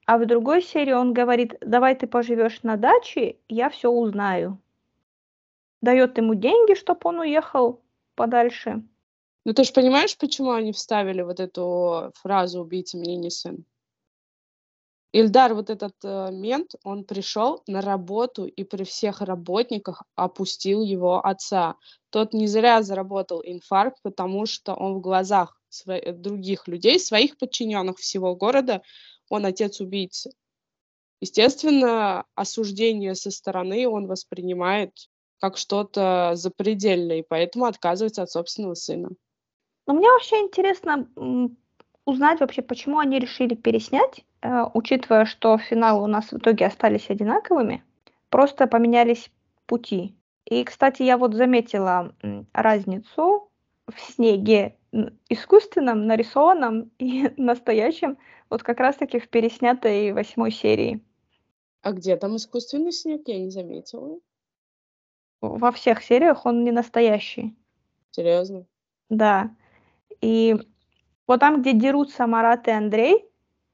а 0.07 0.17
в 0.17 0.25
другой 0.25 0.63
серии 0.63 0.93
он 0.93 1.13
говорит, 1.13 1.55
давай 1.61 1.93
ты 1.95 2.07
поживешь 2.07 2.63
на 2.63 2.77
даче, 2.77 3.37
я 3.47 3.69
все 3.69 3.91
узнаю. 3.91 4.59
Дает 5.81 6.17
ему 6.17 6.33
деньги, 6.33 6.73
чтобы 6.73 7.01
он 7.03 7.19
уехал 7.19 7.83
подальше. 8.15 8.83
Ну 9.45 9.53
ты 9.53 9.63
же 9.63 9.73
понимаешь, 9.73 10.17
почему 10.17 10.51
они 10.51 10.71
вставили 10.71 11.21
вот 11.21 11.39
эту 11.39 12.11
фразу 12.15 12.61
«убийца 12.61 12.97
мне 12.97 13.15
не 13.15 13.29
сын»? 13.29 13.63
Ильдар, 15.13 15.53
вот 15.53 15.69
этот 15.69 15.93
э, 16.03 16.29
мент, 16.31 16.71
он 16.83 17.05
пришел 17.05 17.63
на 17.67 17.81
работу 17.81 18.45
и 18.45 18.63
при 18.65 18.83
всех 18.83 19.21
работниках 19.21 20.03
опустил 20.15 20.81
его 20.81 21.25
отца. 21.25 21.75
Тот 22.09 22.33
не 22.33 22.47
зря 22.47 22.81
заработал 22.81 23.41
инфаркт, 23.45 24.01
потому 24.01 24.45
что 24.45 24.73
он 24.73 24.95
в 24.95 25.01
глазах 25.01 25.57
сво- 25.69 26.11
других 26.11 26.67
людей, 26.67 26.99
своих 26.99 27.37
подчиненных 27.37 27.97
всего 27.97 28.35
города, 28.35 28.81
он 29.29 29.45
отец 29.45 29.79
убийцы. 29.79 30.31
Естественно, 31.21 32.25
осуждение 32.35 33.15
со 33.15 33.31
стороны 33.31 33.87
он 33.87 34.07
воспринимает 34.07 34.91
как 35.39 35.57
что-то 35.57 36.31
запредельное, 36.35 37.19
и 37.19 37.25
поэтому 37.27 37.65
отказывается 37.65 38.23
от 38.23 38.31
собственного 38.31 38.73
сына. 38.73 39.09
Но 39.87 39.93
мне 39.93 40.09
вообще 40.09 40.37
интересно 40.37 41.07
узнать 42.05 42.39
вообще, 42.39 42.61
почему 42.61 42.99
они 42.99 43.19
решили 43.19 43.55
переснять, 43.55 44.25
э, 44.41 44.63
учитывая, 44.73 45.25
что 45.25 45.57
финалы 45.57 46.03
у 46.03 46.07
нас 46.07 46.31
в 46.31 46.37
итоге 46.37 46.67
остались 46.67 47.09
одинаковыми, 47.09 47.83
просто 48.29 48.67
поменялись 48.67 49.31
пути. 49.65 50.15
И, 50.45 50.63
кстати, 50.63 51.03
я 51.03 51.17
вот 51.17 51.33
заметила 51.33 52.13
разницу 52.53 53.49
в 53.87 53.99
снеге 53.99 54.77
искусственном, 55.29 56.07
нарисованном 56.07 56.91
и 56.99 57.29
настоящем, 57.37 58.17
вот 58.49 58.63
как 58.63 58.79
раз-таки 58.79 59.19
в 59.19 59.27
переснятой 59.29 60.13
восьмой 60.13 60.51
серии. 60.51 61.03
А 61.81 61.91
где 61.91 62.15
там 62.15 62.35
искусственный 62.35 62.91
снег? 62.91 63.23
Я 63.27 63.39
не 63.39 63.49
заметила. 63.49 64.19
Во 65.41 65.71
всех 65.71 66.01
сериях 66.03 66.45
он 66.45 66.63
не 66.63 66.71
настоящий. 66.71 67.55
Серьезно? 68.11 68.65
Да. 69.09 69.55
И 70.21 70.55
вот 71.27 71.39
там, 71.39 71.61
где 71.61 71.73
дерутся 71.73 72.27
Марат 72.27 72.67
и 72.67 72.71
Андрей, 72.71 73.25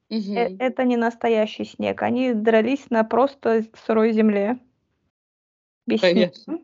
угу. 0.08 0.34
это 0.34 0.84
не 0.84 0.96
настоящий 0.96 1.64
снег. 1.64 2.02
Они 2.02 2.32
дрались 2.32 2.90
на 2.90 3.04
просто 3.04 3.64
сырой 3.86 4.12
земле. 4.12 4.58
Без 5.86 6.00
Понятно. 6.00 6.34
снега. 6.34 6.62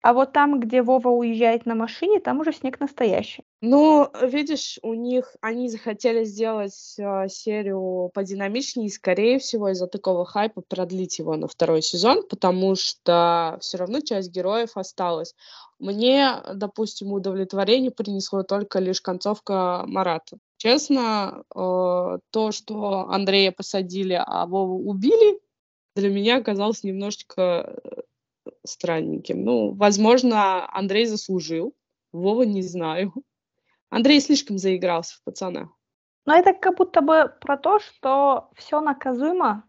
А 0.00 0.12
вот 0.12 0.32
там, 0.32 0.60
где 0.60 0.82
Вова 0.82 1.08
уезжает 1.08 1.66
на 1.66 1.74
машине, 1.74 2.20
там 2.20 2.40
уже 2.40 2.52
снег 2.52 2.78
настоящий. 2.78 3.42
Ну, 3.60 4.08
видишь, 4.22 4.78
у 4.82 4.94
них 4.94 5.34
они 5.40 5.68
захотели 5.68 6.24
сделать 6.24 6.94
э, 6.98 7.28
серию 7.28 8.10
подинамичнее, 8.14 8.86
и, 8.86 8.90
скорее 8.90 9.40
всего, 9.40 9.70
из-за 9.70 9.88
такого 9.88 10.24
хайпа 10.24 10.60
продлить 10.60 11.18
его 11.18 11.36
на 11.36 11.48
второй 11.48 11.82
сезон, 11.82 12.22
потому 12.28 12.76
что 12.76 13.58
все 13.60 13.78
равно 13.78 14.00
часть 14.00 14.30
героев 14.30 14.76
осталась. 14.76 15.34
Мне, 15.80 16.42
допустим, 16.54 17.12
удовлетворение 17.12 17.90
принесло 17.90 18.44
только 18.44 18.78
лишь 18.78 19.00
концовка 19.00 19.82
Марата. 19.86 20.38
Честно, 20.58 21.42
э, 21.54 22.18
то, 22.30 22.52
что 22.52 23.08
Андрея 23.08 23.50
посадили, 23.50 24.20
а 24.24 24.46
Вову 24.46 24.88
убили, 24.88 25.40
для 25.96 26.10
меня 26.10 26.36
оказалось 26.36 26.84
немножечко 26.84 27.42
э, 27.42 28.02
странненьким. 28.68 29.44
Ну, 29.44 29.72
возможно, 29.72 30.68
Андрей 30.74 31.06
заслужил, 31.06 31.74
Вова 32.12 32.42
не 32.42 32.62
знаю. 32.62 33.12
Андрей 33.90 34.20
слишком 34.20 34.58
заигрался 34.58 35.16
в 35.16 35.22
пацана. 35.24 35.70
Но 36.26 36.34
это 36.34 36.52
как 36.52 36.76
будто 36.76 37.00
бы 37.00 37.32
про 37.40 37.56
то, 37.56 37.78
что 37.80 38.50
все 38.54 38.80
наказуемо. 38.80 39.64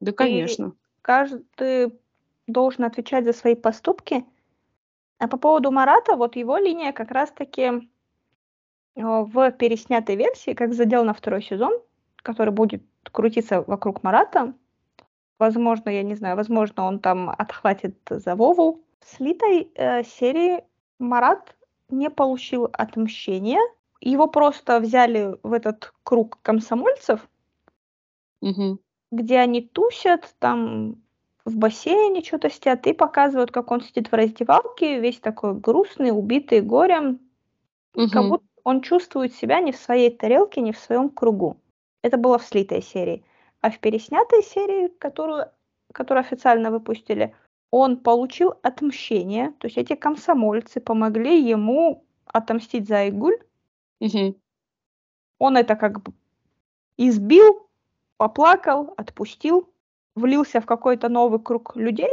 Да, 0.00 0.12
конечно. 0.12 0.74
каждый 1.00 1.98
должен 2.46 2.84
отвечать 2.84 3.24
за 3.24 3.32
свои 3.32 3.54
поступки. 3.54 4.24
А 5.18 5.28
по 5.28 5.38
поводу 5.38 5.70
Марата, 5.70 6.14
вот 6.14 6.36
его 6.36 6.58
линия 6.58 6.92
как 6.92 7.10
раз-таки 7.10 7.62
э, 7.62 7.80
в 8.96 9.50
переснятой 9.52 10.16
версии, 10.16 10.52
как 10.52 10.74
задел 10.74 11.04
на 11.04 11.14
второй 11.14 11.42
сезон, 11.42 11.72
который 12.16 12.52
будет 12.52 12.82
крутиться 13.10 13.62
вокруг 13.62 14.02
Марата, 14.02 14.54
Возможно, 15.38 15.90
я 15.90 16.02
не 16.02 16.14
знаю, 16.14 16.36
возможно, 16.36 16.84
он 16.84 16.98
там 16.98 17.30
отхватит 17.30 17.96
за 18.08 18.34
Вову. 18.36 18.80
В 19.00 19.16
слитой 19.16 19.70
э, 19.74 20.02
серии 20.04 20.64
Марат 20.98 21.56
не 21.90 22.10
получил 22.10 22.68
отмщения. 22.72 23.60
Его 24.00 24.28
просто 24.28 24.80
взяли 24.80 25.36
в 25.42 25.52
этот 25.52 25.92
круг 26.04 26.38
комсомольцев, 26.42 27.28
Мгм. 28.40 28.78
где 29.10 29.38
они 29.38 29.62
тусят, 29.62 30.34
там 30.38 30.96
в 31.44 31.56
бассейне 31.56 32.22
что-то 32.22 32.50
сидят 32.50 32.86
и 32.86 32.92
показывают, 32.92 33.50
как 33.52 33.70
он 33.70 33.80
сидит 33.80 34.10
в 34.10 34.14
раздевалке, 34.14 35.00
весь 35.00 35.20
такой 35.20 35.54
грустный, 35.54 36.10
убитый 36.10 36.60
горем, 36.60 37.20
как 38.10 38.24
Мгм. 38.24 38.28
будто 38.30 38.46
он 38.64 38.80
чувствует 38.82 39.34
себя 39.34 39.60
не 39.60 39.72
в 39.72 39.76
своей 39.76 40.10
тарелке, 40.10 40.60
не 40.60 40.72
в 40.72 40.78
своем 40.78 41.08
кругу. 41.10 41.56
Это 42.02 42.16
было 42.18 42.38
в 42.38 42.44
слитой 42.44 42.82
серии. 42.82 43.24
А 43.60 43.70
в 43.70 43.78
переснятой 43.80 44.42
серии, 44.42 44.88
которую, 44.98 45.50
которую 45.92 46.22
официально 46.22 46.70
выпустили, 46.70 47.34
он 47.70 47.96
получил 47.96 48.54
отмщение. 48.62 49.52
То 49.58 49.66
есть 49.66 49.78
эти 49.78 49.94
комсомольцы 49.94 50.80
помогли 50.80 51.42
ему 51.42 52.04
отомстить 52.26 52.88
за 52.88 52.98
Айгуль. 52.98 53.38
Мгм. 54.00 54.36
Он 55.38 55.56
это 55.56 55.76
как 55.76 56.02
бы 56.02 56.12
избил, 56.96 57.68
поплакал, 58.16 58.94
отпустил, 58.96 59.68
влился 60.14 60.60
в 60.60 60.66
какой-то 60.66 61.08
новый 61.08 61.40
круг 61.40 61.76
людей, 61.76 62.10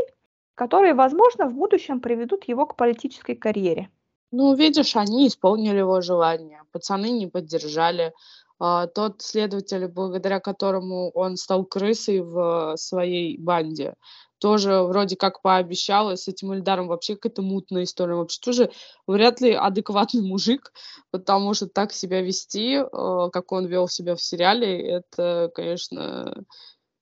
которые, 0.55 0.93
возможно, 0.93 1.47
в 1.47 1.53
будущем 1.53 1.99
приведут 1.99 2.45
его 2.45 2.65
к 2.65 2.75
политической 2.75 3.35
карьере. 3.35 3.89
Ну, 4.31 4.55
видишь, 4.55 4.95
они 4.95 5.27
исполнили 5.27 5.77
его 5.77 6.01
желание. 6.01 6.61
Пацаны 6.71 7.11
не 7.11 7.27
поддержали. 7.27 8.13
А, 8.59 8.87
тот 8.87 9.21
следователь, 9.21 9.87
благодаря 9.87 10.39
которому 10.39 11.09
он 11.11 11.37
стал 11.37 11.65
крысой 11.65 12.21
в 12.21 12.75
своей 12.77 13.37
банде, 13.37 13.95
тоже 14.39 14.81
вроде 14.81 15.15
как 15.15 15.41
пообещал, 15.41 16.11
и 16.11 16.17
с 16.17 16.27
этим 16.27 16.53
Ильдаром 16.53 16.87
вообще 16.87 17.15
какая-то 17.15 17.41
мутная 17.41 17.83
история. 17.83 18.15
Вообще 18.15 18.39
тоже 18.41 18.71
вряд 19.07 19.41
ли 19.41 19.53
адекватный 19.53 20.21
мужик, 20.27 20.73
потому 21.11 21.53
что 21.53 21.67
так 21.67 21.93
себя 21.93 22.21
вести, 22.21 22.75
э, 22.75 23.29
как 23.31 23.51
он 23.51 23.65
вел 23.67 23.87
себя 23.87 24.15
в 24.15 24.21
сериале, 24.21 24.81
это, 24.81 25.49
конечно, 25.55 26.43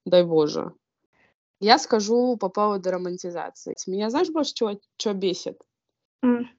дай 0.05 0.23
боже. 0.23 0.73
Я 1.59 1.77
скажу 1.77 2.37
по 2.37 2.49
поводу 2.49 2.89
романтизации. 2.91 3.75
Меня 3.87 4.09
знаешь 4.09 4.29
больше 4.29 4.53
чего, 4.53 4.79
чего 4.97 5.13
бесит? 5.13 5.59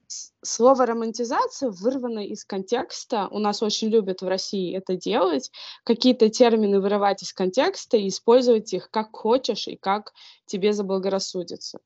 С- 0.07 0.33
Слово 0.43 0.85
романтизация 0.85 1.69
вырвано 1.69 2.25
из 2.25 2.43
контекста. 2.43 3.27
У 3.31 3.39
нас 3.39 3.63
очень 3.63 3.87
любят 3.89 4.21
в 4.21 4.27
России 4.27 4.75
это 4.75 4.95
делать. 4.97 5.51
Какие-то 5.85 6.29
термины 6.29 6.81
вырывать 6.81 7.23
из 7.23 7.31
контекста 7.33 7.97
и 7.97 8.09
использовать 8.09 8.73
их 8.73 8.89
как 8.91 9.15
хочешь 9.15 9.67
и 9.67 9.77
как 9.77 10.13
тебе 10.45 10.73
заблагорассудится. 10.73 11.79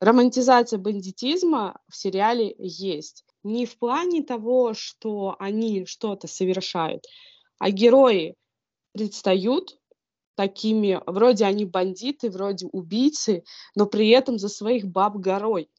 Романтизация 0.00 0.78
бандитизма 0.78 1.80
в 1.88 1.96
сериале 1.96 2.54
есть. 2.58 3.24
Не 3.44 3.66
в 3.66 3.78
плане 3.78 4.22
того, 4.22 4.74
что 4.74 5.36
они 5.38 5.86
что-то 5.86 6.26
совершают, 6.26 7.04
а 7.58 7.70
герои 7.70 8.34
предстают 8.92 9.78
такими, 10.36 11.00
вроде 11.06 11.44
они 11.44 11.64
бандиты, 11.64 12.30
вроде 12.30 12.66
убийцы, 12.66 13.44
но 13.74 13.86
при 13.86 14.08
этом 14.10 14.38
за 14.38 14.48
своих 14.48 14.86
баб 14.86 15.16
горой. 15.16 15.70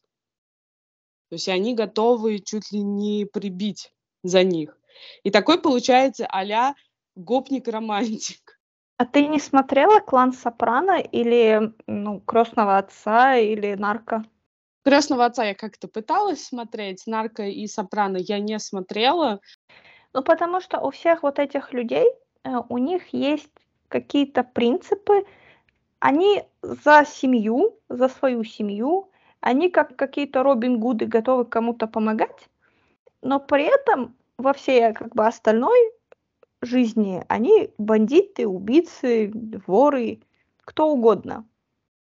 То 1.30 1.36
есть 1.36 1.48
они 1.48 1.74
готовы 1.74 2.40
чуть 2.40 2.72
ли 2.72 2.82
не 2.82 3.24
прибить 3.24 3.92
за 4.22 4.42
них. 4.42 4.76
И 5.22 5.30
такой 5.30 5.60
получается 5.60 6.26
а-ля 6.28 6.74
гопник-романтик. 7.14 8.58
А 8.96 9.06
ты 9.06 9.26
не 9.26 9.38
смотрела 9.38 10.00
«Клан 10.00 10.32
Сопрано» 10.32 11.00
или 11.00 11.72
ну, 11.86 12.20
«Крестного 12.20 12.76
отца» 12.78 13.36
или 13.36 13.74
«Нарко»? 13.74 14.24
Крестного 14.82 15.26
отца 15.26 15.44
я 15.44 15.54
как-то 15.54 15.88
пыталась 15.88 16.44
смотреть, 16.44 17.06
нарко 17.06 17.44
и 17.44 17.66
сопрано 17.66 18.16
я 18.16 18.40
не 18.40 18.58
смотрела. 18.58 19.40
Ну, 20.12 20.22
потому 20.22 20.60
что 20.60 20.80
у 20.80 20.90
всех 20.90 21.22
вот 21.22 21.38
этих 21.38 21.72
людей, 21.72 22.10
э, 22.44 22.50
у 22.68 22.78
них 22.78 23.12
есть 23.12 23.50
какие-то 23.88 24.42
принципы, 24.42 25.24
они 25.98 26.44
за 26.62 27.04
семью, 27.06 27.78
за 27.88 28.08
свою 28.08 28.42
семью, 28.42 29.09
они 29.40 29.70
как 29.70 29.96
какие-то 29.96 30.42
Робин 30.42 30.78
Гуды 30.80 31.06
готовы 31.06 31.44
кому-то 31.44 31.86
помогать, 31.86 32.48
но 33.22 33.40
при 33.40 33.64
этом 33.64 34.14
во 34.38 34.52
всей 34.52 34.92
как 34.92 35.14
бы 35.14 35.26
остальной 35.26 35.92
жизни 36.62 37.24
они 37.28 37.72
бандиты, 37.78 38.46
убийцы, 38.46 39.32
воры, 39.66 40.20
кто 40.62 40.90
угодно. 40.90 41.46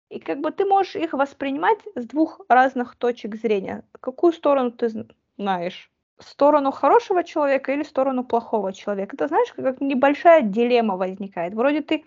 И 0.10 0.20
как 0.20 0.40
бы 0.40 0.52
ты 0.52 0.66
можешь 0.66 0.96
их 0.96 1.14
воспринимать 1.14 1.80
с 1.96 2.06
двух 2.06 2.40
разных 2.48 2.96
точек 2.96 3.36
зрения. 3.36 3.84
Какую 4.00 4.32
сторону 4.32 4.72
ты 4.72 5.06
знаешь? 5.38 5.92
Сторону 6.20 6.72
хорошего 6.72 7.24
человека 7.24 7.74
или 7.74 7.84
сторону 7.84 8.24
плохого 8.24 8.72
человека? 8.74 9.16
Это 9.16 9.28
знаешь, 9.28 9.52
как 9.54 9.82
небольшая 9.82 10.42
дилемма 10.42 10.96
возникает. 10.96 11.54
Вроде 11.54 11.82
ты 11.82 12.06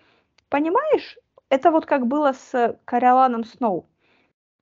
понимаешь, 0.49 1.17
это 1.49 1.69
вот 1.69 1.85
как 1.85 2.07
было 2.07 2.33
с 2.33 2.77
Кориоланом 2.85 3.45
Сноу. 3.45 3.85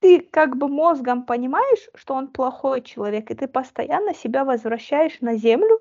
Ты 0.00 0.20
как 0.20 0.56
бы 0.56 0.68
мозгом 0.68 1.24
понимаешь, 1.24 1.88
что 1.94 2.14
он 2.14 2.28
плохой 2.28 2.82
человек, 2.82 3.30
и 3.30 3.34
ты 3.34 3.46
постоянно 3.46 4.14
себя 4.14 4.44
возвращаешь 4.44 5.20
на 5.20 5.36
землю, 5.36 5.78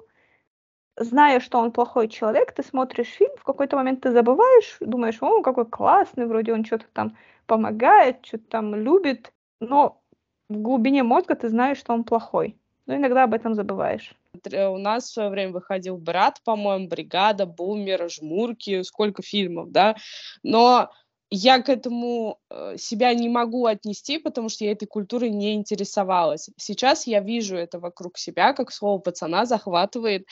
зная, 0.98 1.40
что 1.40 1.60
он 1.60 1.72
плохой 1.72 2.10
человек, 2.10 2.52
ты 2.52 2.62
смотришь 2.62 3.08
фильм, 3.08 3.32
в 3.38 3.44
какой-то 3.44 3.78
момент 3.78 4.02
ты 4.02 4.12
забываешь, 4.12 4.78
думаешь, 4.82 5.18
о, 5.22 5.42
какой 5.42 5.66
классный, 5.66 6.26
вроде 6.26 6.54
он 6.54 6.66
что-то 6.66 6.86
там 6.94 7.18
помогает, 7.46 8.26
что-то 8.26 8.44
там 8.50 8.76
любит, 8.76 9.32
но 9.62 10.02
в 10.50 10.58
глубине 10.58 11.04
мозга 11.04 11.36
ты 11.36 11.48
знаешь, 11.48 11.78
что 11.78 11.94
он 11.94 12.04
плохой. 12.04 12.58
Но 12.86 12.96
иногда 12.96 13.24
об 13.24 13.34
этом 13.34 13.54
забываешь. 13.54 14.16
У 14.44 14.78
нас 14.78 15.06
в 15.06 15.14
свое 15.14 15.30
время 15.30 15.54
выходил 15.54 15.98
«Брат», 15.98 16.42
по-моему, 16.44 16.88
«Бригада», 16.88 17.46
«Бумер», 17.46 18.10
«Жмурки», 18.10 18.84
сколько 18.84 19.22
фильмов, 19.22 19.72
да, 19.72 19.96
но 20.44 20.92
я 21.32 21.62
к 21.62 21.70
этому 21.70 22.40
э, 22.50 22.78
себя 22.78 23.14
не 23.14 23.30
могу 23.30 23.66
отнести, 23.66 24.18
потому 24.18 24.50
что 24.50 24.66
я 24.66 24.72
этой 24.72 24.88
культурой 24.88 25.30
не 25.30 25.54
интересовалась. 25.54 26.50
Сейчас 26.58 27.06
я 27.06 27.20
вижу 27.20 27.56
это 27.56 27.80
вокруг 27.80 28.18
себя, 28.18 28.54
как 28.54 28.72
слово 28.72 29.00
пацана 29.00 29.46
захватывает 29.46 30.26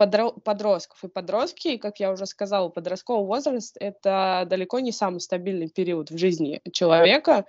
подро- 0.00 0.40
подростков. 0.40 1.04
И 1.04 1.08
подростки, 1.08 1.76
как 1.76 2.00
я 2.00 2.10
уже 2.10 2.24
сказала, 2.24 2.70
подростковый 2.70 3.26
возраст– 3.26 3.76
это 3.80 4.46
далеко 4.48 4.80
не 4.80 4.92
самый 4.92 5.20
стабильный 5.20 5.68
период 5.68 6.10
в 6.10 6.16
жизни 6.16 6.62
человека. 6.72 7.44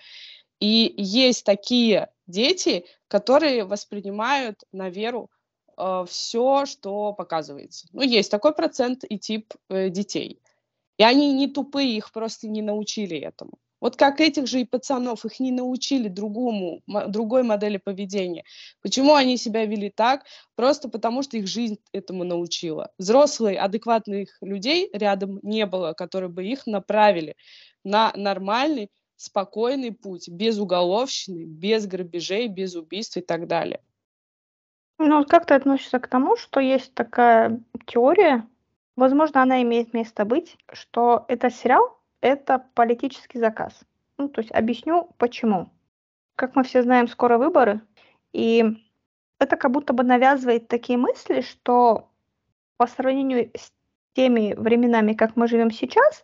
И 0.59 0.93
есть 0.97 1.45
такие 1.45 2.09
дети, 2.27 2.85
которые 3.07 3.63
воспринимают 3.63 4.59
на 4.73 4.89
веру 4.89 5.29
э, 5.77 6.05
все, 6.09 6.65
что 6.65 7.13
показывается. 7.13 7.87
Ну, 7.93 8.01
есть 8.01 8.29
такой 8.29 8.53
процент 8.53 9.05
и 9.07 9.17
тип 9.17 9.53
э, 9.69 9.89
детей. 9.89 10.41
И 10.99 11.03
они 11.03 11.33
не 11.33 11.47
тупые, 11.47 11.95
их 11.95 12.11
просто 12.11 12.49
не 12.49 12.61
научили 12.61 13.17
этому. 13.17 13.53
Вот 13.81 13.95
как 13.95 14.19
этих 14.19 14.47
же 14.47 14.59
и 14.59 14.65
пацанов, 14.65 15.23
их 15.23 15.39
не 15.39 15.53
научили 15.53 16.09
другому, 16.09 16.81
другой 17.07 17.43
модели 17.43 17.77
поведения. 17.77 18.43
Почему 18.81 19.15
они 19.15 19.37
себя 19.37 19.65
вели 19.65 19.89
так? 19.89 20.25
Просто 20.55 20.89
потому, 20.89 21.23
что 21.23 21.37
их 21.37 21.47
жизнь 21.47 21.77
этому 21.93 22.25
научила. 22.25 22.91
Взрослых, 22.97 23.57
адекватных 23.57 24.37
людей 24.41 24.89
рядом 24.91 25.39
не 25.41 25.65
было, 25.65 25.93
которые 25.93 26.29
бы 26.29 26.43
их 26.43 26.67
направили 26.67 27.37
на 27.85 28.11
нормальный, 28.17 28.91
спокойный 29.15 29.93
путь, 29.93 30.27
без 30.27 30.59
уголовщины, 30.59 31.45
без 31.45 31.87
грабежей, 31.87 32.49
без 32.49 32.75
убийств 32.75 33.15
и 33.15 33.21
так 33.21 33.47
далее. 33.47 33.81
Ну, 34.97 35.25
как 35.25 35.45
ты 35.45 35.53
относишься 35.53 35.99
к 35.99 36.07
тому, 36.07 36.35
что 36.35 36.59
есть 36.59 36.93
такая 36.93 37.61
теория, 37.87 38.45
возможно, 38.99 39.41
она 39.41 39.61
имеет 39.63 39.93
место 39.93 40.25
быть, 40.25 40.57
что 40.71 41.25
этот 41.27 41.53
сериал– 41.55 41.97
это 42.21 42.65
политический 42.75 43.39
заказ. 43.39 43.73
Ну, 44.17 44.29
то 44.29 44.41
есть 44.41 44.51
объясню, 44.51 45.09
почему. 45.17 45.69
Как 46.35 46.55
мы 46.55 46.63
все 46.63 46.83
знаем, 46.83 47.07
скоро 47.07 47.37
выборы, 47.37 47.81
и 48.33 48.77
это 49.39 49.55
как 49.55 49.71
будто 49.71 49.93
бы 49.93 50.03
навязывает 50.03 50.67
такие 50.67 50.97
мысли, 50.97 51.41
что 51.41 52.09
по 52.77 52.87
сравнению 52.87 53.49
с 53.55 53.71
теми 54.13 54.53
временами, 54.53 55.13
как 55.13 55.35
мы 55.35 55.47
живем 55.47 55.71
сейчас, 55.71 56.23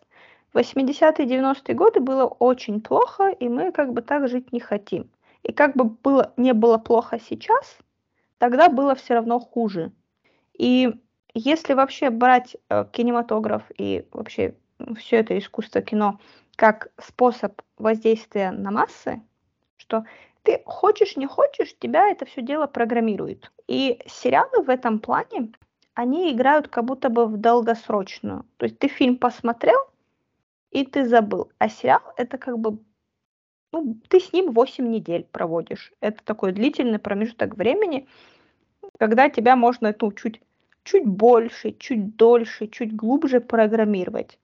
80-е, 0.54 1.26
90-е 1.26 1.74
годы 1.74 2.00
было 2.00 2.24
очень 2.24 2.80
плохо, 2.80 3.28
и 3.28 3.48
мы 3.48 3.72
как 3.72 3.92
бы 3.92 4.02
так 4.02 4.28
жить 4.28 4.52
не 4.52 4.60
хотим. 4.60 5.10
И 5.42 5.52
как 5.52 5.76
бы 5.76 5.84
было, 5.84 6.32
не 6.36 6.52
было 6.54 6.78
плохо 6.78 7.18
сейчас, 7.18 7.78
тогда 8.38 8.68
было 8.68 8.94
все 8.94 9.14
равно 9.14 9.38
хуже. 9.38 9.92
И 10.58 10.94
если 11.38 11.74
вообще 11.74 12.10
брать 12.10 12.56
э, 12.70 12.86
кинематограф 12.92 13.62
и 13.76 14.06
вообще 14.12 14.54
все 14.98 15.16
это 15.16 15.38
искусство 15.38 15.82
кино 15.82 16.18
как 16.56 16.88
способ 16.98 17.60
воздействия 17.76 18.50
на 18.50 18.70
массы, 18.70 19.20
что 19.76 20.04
ты 20.42 20.62
хочешь, 20.64 21.16
не 21.16 21.26
хочешь, 21.26 21.76
тебя 21.78 22.08
это 22.08 22.24
все 22.24 22.40
дело 22.40 22.66
программирует. 22.66 23.52
И 23.68 24.00
сериалы 24.06 24.62
в 24.62 24.70
этом 24.70 24.98
плане, 24.98 25.52
они 25.92 26.32
играют 26.32 26.68
как 26.68 26.84
будто 26.84 27.10
бы 27.10 27.26
в 27.26 27.36
долгосрочную. 27.36 28.46
То 28.56 28.64
есть 28.64 28.78
ты 28.78 28.88
фильм 28.88 29.18
посмотрел, 29.18 29.78
и 30.70 30.86
ты 30.86 31.04
забыл. 31.04 31.50
А 31.58 31.68
сериал 31.68 32.00
это 32.16 32.38
как 32.38 32.58
бы 32.58 32.78
ну, 33.72 34.00
ты 34.08 34.20
с 34.20 34.32
ним 34.32 34.52
8 34.52 34.88
недель 34.88 35.26
проводишь. 35.30 35.92
Это 36.00 36.24
такой 36.24 36.52
длительный 36.52 36.98
промежуток 36.98 37.56
времени, 37.56 38.08
когда 38.98 39.28
тебя 39.28 39.54
можно 39.56 39.94
ну, 40.00 40.12
чуть, 40.12 40.40
чуть 40.86 41.06
больше, 41.06 41.72
чуть 41.72 42.16
дольше, 42.16 42.68
чуть 42.68 42.94
глубже 42.94 43.40
программировать. 43.40 44.38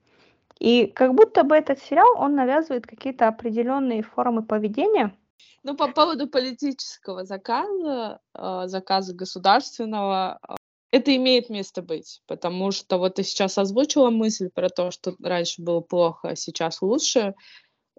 И 0.59 0.87
как 0.87 1.14
будто 1.14 1.44
бы 1.44 1.57
этот 1.57 1.81
сериал, 1.83 2.14
он 2.18 2.35
навязывает 2.35 2.87
какие-то 2.87 3.28
определенные 3.28 4.02
формы 4.02 4.42
поведения. 4.42 5.16
Ну, 5.62 5.76
по 5.76 5.88
поводу 5.88 6.28
политического 6.28 7.24
заказа, 7.24 8.20
э, 8.35 8.62
заказа 8.66 9.14
государственного, 9.14 10.38
э, 10.48 10.55
это 10.90 11.16
имеет 11.16 11.48
место 11.48 11.83
быть, 11.83 12.20
потому 12.26 12.72
что 12.72 12.98
вот 12.98 13.14
ты 13.14 13.22
сейчас 13.22 13.59
озвучила 13.59 14.11
мысль 14.11 14.50
про 14.50 14.68
то, 14.68 14.90
что 14.90 15.14
раньше 15.22 15.62
было 15.62 15.81
плохо, 15.81 16.31
а 16.31 16.37
сейчас 16.37 16.83
лучше 16.83 17.35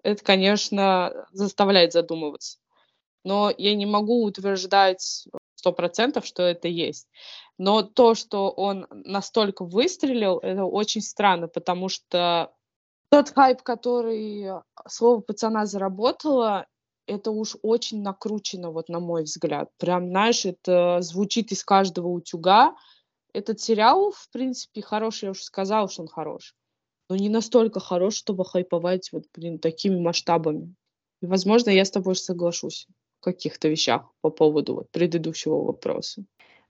это, 0.02 0.22
конечно, 0.22 1.26
заставляет 1.32 1.92
задумываться. 1.92 2.58
Но 3.24 3.52
я 3.56 3.74
не 3.74 3.86
могу 3.86 4.22
утверждать 4.24 5.26
сто 5.54 5.72
процентов, 5.72 6.26
что 6.26 6.42
это 6.42 6.68
есть. 6.68 7.08
Но 7.58 7.82
то, 7.82 8.14
что 8.14 8.50
он 8.50 8.86
настолько 8.90 9.64
выстрелил, 9.64 10.38
это 10.38 10.64
очень 10.64 11.00
странно, 11.00 11.48
потому 11.48 11.88
что 11.88 12.52
тот 13.10 13.30
хайп, 13.30 13.62
который 13.62 14.46
слово 14.88 15.20
пацана 15.20 15.66
заработало, 15.66 16.66
это 17.06 17.30
уж 17.30 17.56
очень 17.62 18.02
накручено, 18.02 18.70
вот 18.70 18.88
на 18.88 18.98
мой 18.98 19.22
взгляд. 19.22 19.70
Прям, 19.78 20.08
знаешь, 20.08 20.44
это 20.44 20.98
звучит 21.00 21.52
из 21.52 21.64
каждого 21.64 22.08
утюга. 22.08 22.74
Этот 23.32 23.60
сериал, 23.60 24.10
в 24.10 24.28
принципе, 24.30 24.82
хороший, 24.82 25.26
я 25.26 25.30
уже 25.30 25.44
сказала, 25.44 25.88
что 25.88 26.02
он 26.02 26.08
хорош 26.08 26.54
но 27.08 27.16
не 27.16 27.28
настолько 27.28 27.80
хорош, 27.80 28.14
чтобы 28.14 28.44
хайповать 28.44 29.10
вот, 29.12 29.24
блин, 29.34 29.58
такими 29.58 29.98
масштабами. 29.98 30.74
И, 31.20 31.26
возможно, 31.26 31.70
я 31.70 31.84
с 31.84 31.90
тобой 31.90 32.16
соглашусь 32.16 32.86
в 33.20 33.24
каких-то 33.24 33.68
вещах 33.68 34.10
по 34.20 34.30
поводу 34.30 34.74
вот, 34.74 34.90
предыдущего 34.90 35.62
вопроса. 35.62 36.24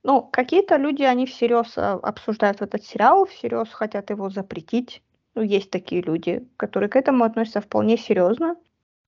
Ну, 0.05 0.23
какие-то 0.23 0.77
люди, 0.77 1.03
они 1.03 1.25
всерьез 1.25 1.79
а, 1.79 1.95
обсуждают 1.95 2.61
этот 2.61 2.85
сериал, 2.85 3.25
всерьез 3.25 3.71
хотят 3.73 4.11
его 4.11 4.29
запретить. 4.29 5.03
Ну, 5.35 5.43
есть 5.43 5.71
такие 5.71 6.03
люди, 6.03 6.47
которые 6.59 6.91
к 6.91 6.97
этому 6.97 7.25
относятся 7.25 7.63
вполне 7.63 7.97
серьезно. 7.97 8.57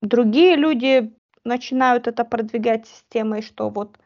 Другие 0.01 0.57
люди 0.57 1.15
начинают 1.45 2.09
это 2.09 2.25
продвигать 2.25 2.89
с 2.89 3.05
темой, 3.11 3.43
что 3.43 3.69
вот 3.69 3.99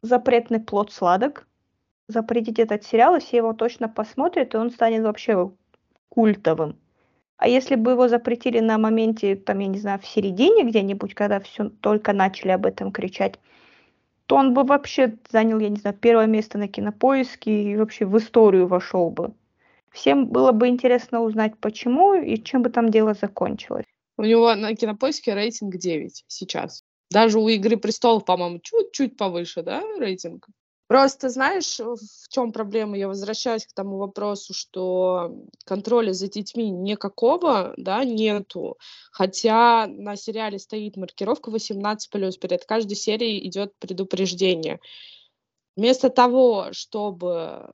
запретный 0.00 0.58
плод 0.58 0.90
сладок, 0.90 1.46
запретить 2.08 2.58
этот 2.58 2.82
сериал, 2.82 3.16
и 3.16 3.20
все 3.20 3.36
его 3.36 3.52
точно 3.52 3.88
посмотрят, 3.90 4.54
и 4.54 4.56
он 4.56 4.70
станет 4.70 5.02
вообще 5.04 5.52
культовым. 6.08 6.78
А 7.36 7.46
если 7.46 7.74
бы 7.74 7.92
его 7.92 8.08
запретили 8.08 8.60
на 8.60 8.78
моменте, 8.78 9.36
там, 9.36 9.58
я 9.58 9.66
не 9.66 9.78
знаю, 9.78 9.98
в 9.98 10.06
середине 10.06 10.64
где-нибудь, 10.64 11.14
когда 11.14 11.40
все 11.40 11.68
только 11.68 12.12
начали 12.14 12.52
об 12.52 12.64
этом 12.64 12.90
кричать, 12.90 13.38
то 14.32 14.36
он 14.36 14.54
бы 14.54 14.64
вообще 14.64 15.18
занял, 15.30 15.58
я 15.58 15.68
не 15.68 15.76
знаю, 15.76 15.94
первое 15.94 16.24
место 16.24 16.56
на 16.56 16.66
кинопоиске 16.66 17.64
и 17.64 17.76
вообще 17.76 18.06
в 18.06 18.16
историю 18.16 18.66
вошел 18.66 19.10
бы. 19.10 19.34
Всем 19.90 20.26
было 20.26 20.52
бы 20.52 20.68
интересно 20.68 21.20
узнать, 21.20 21.52
почему 21.60 22.14
и 22.14 22.42
чем 22.42 22.62
бы 22.62 22.70
там 22.70 22.88
дело 22.88 23.12
закончилось. 23.12 23.84
У 24.16 24.22
него 24.22 24.54
на 24.54 24.74
кинопоиске 24.74 25.34
рейтинг 25.34 25.76
9 25.76 26.24
сейчас. 26.28 26.82
Даже 27.10 27.38
у 27.38 27.46
Игры 27.48 27.76
престолов, 27.76 28.24
по-моему, 28.24 28.60
чуть-чуть 28.62 29.18
повыше, 29.18 29.62
да, 29.62 29.82
рейтинг? 29.98 30.46
Просто, 30.92 31.30
знаешь, 31.30 31.78
в 31.78 32.28
чем 32.28 32.52
проблема? 32.52 32.98
Я 32.98 33.08
возвращаюсь 33.08 33.64
к 33.64 33.72
тому 33.72 33.96
вопросу, 33.96 34.52
что 34.52 35.34
контроля 35.64 36.12
за 36.12 36.28
детьми 36.28 36.68
никакого, 36.68 37.72
да, 37.78 38.04
нету. 38.04 38.76
Хотя 39.10 39.86
на 39.86 40.16
сериале 40.16 40.58
стоит 40.58 40.98
маркировка 40.98 41.50
18+, 41.50 41.96
перед 42.38 42.66
каждой 42.66 42.96
серией 42.96 43.48
идет 43.48 43.72
предупреждение. 43.78 44.80
Вместо 45.76 46.10
того, 46.10 46.68
чтобы 46.72 47.70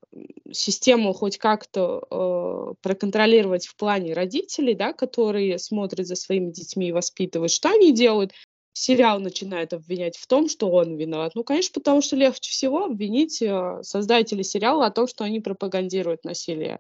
систему 0.53 1.13
хоть 1.13 1.39
как-то 1.39 2.07
э, 2.09 2.75
проконтролировать 2.83 3.67
в 3.67 3.75
плане 3.75 4.13
родителей, 4.13 4.77
да, 4.77 4.93
которые 4.93 5.59
смотрят 5.59 6.07
за 6.07 6.15
своими 6.15 6.53
детьми 6.53 6.91
и 6.91 6.93
воспитывают, 6.93 7.51
что 7.51 7.71
они 7.71 7.93
делают? 7.93 8.31
Сериал 8.79 9.19
начинает 9.19 9.73
обвинять 9.73 10.17
в 10.17 10.27
том, 10.27 10.49
что 10.49 10.71
он 10.71 10.97
виноват. 10.97 11.33
Ну, 11.35 11.43
конечно, 11.43 11.75
потому 11.75 12.01
что 12.01 12.17
легче 12.17 12.51
всего 12.51 12.85
обвинить 12.85 13.43
э, 13.43 13.83
создателей 13.83 14.45
сериала 14.45 14.87
о 14.87 14.91
том, 14.91 15.09
что 15.09 15.25
они 15.25 15.41
пропагандируют 15.41 16.25
насилие. 16.25 16.79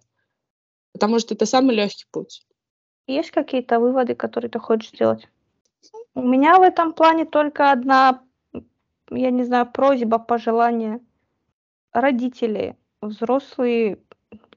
Потому 0.92 1.18
что 1.18 1.34
это 1.34 1.44
самый 1.44 1.74
легкий 1.74 2.06
путь. 2.10 2.42
Есть 3.06 3.32
какие-то 3.32 3.80
выводы, 3.80 4.14
которые 4.14 4.50
ты 4.50 4.58
хочешь 4.58 4.90
сделать? 4.90 5.28
У 6.14 6.22
меня 6.22 6.58
в 6.58 6.62
этом 6.62 6.92
плане 6.92 7.24
только 7.24 7.72
одна, 7.72 8.22
я 9.10 9.30
не 9.30 9.44
знаю, 9.44 9.70
просьба, 9.70 10.18
пожелание. 10.18 11.00
Родители, 11.92 12.76
взрослые, 13.00 13.98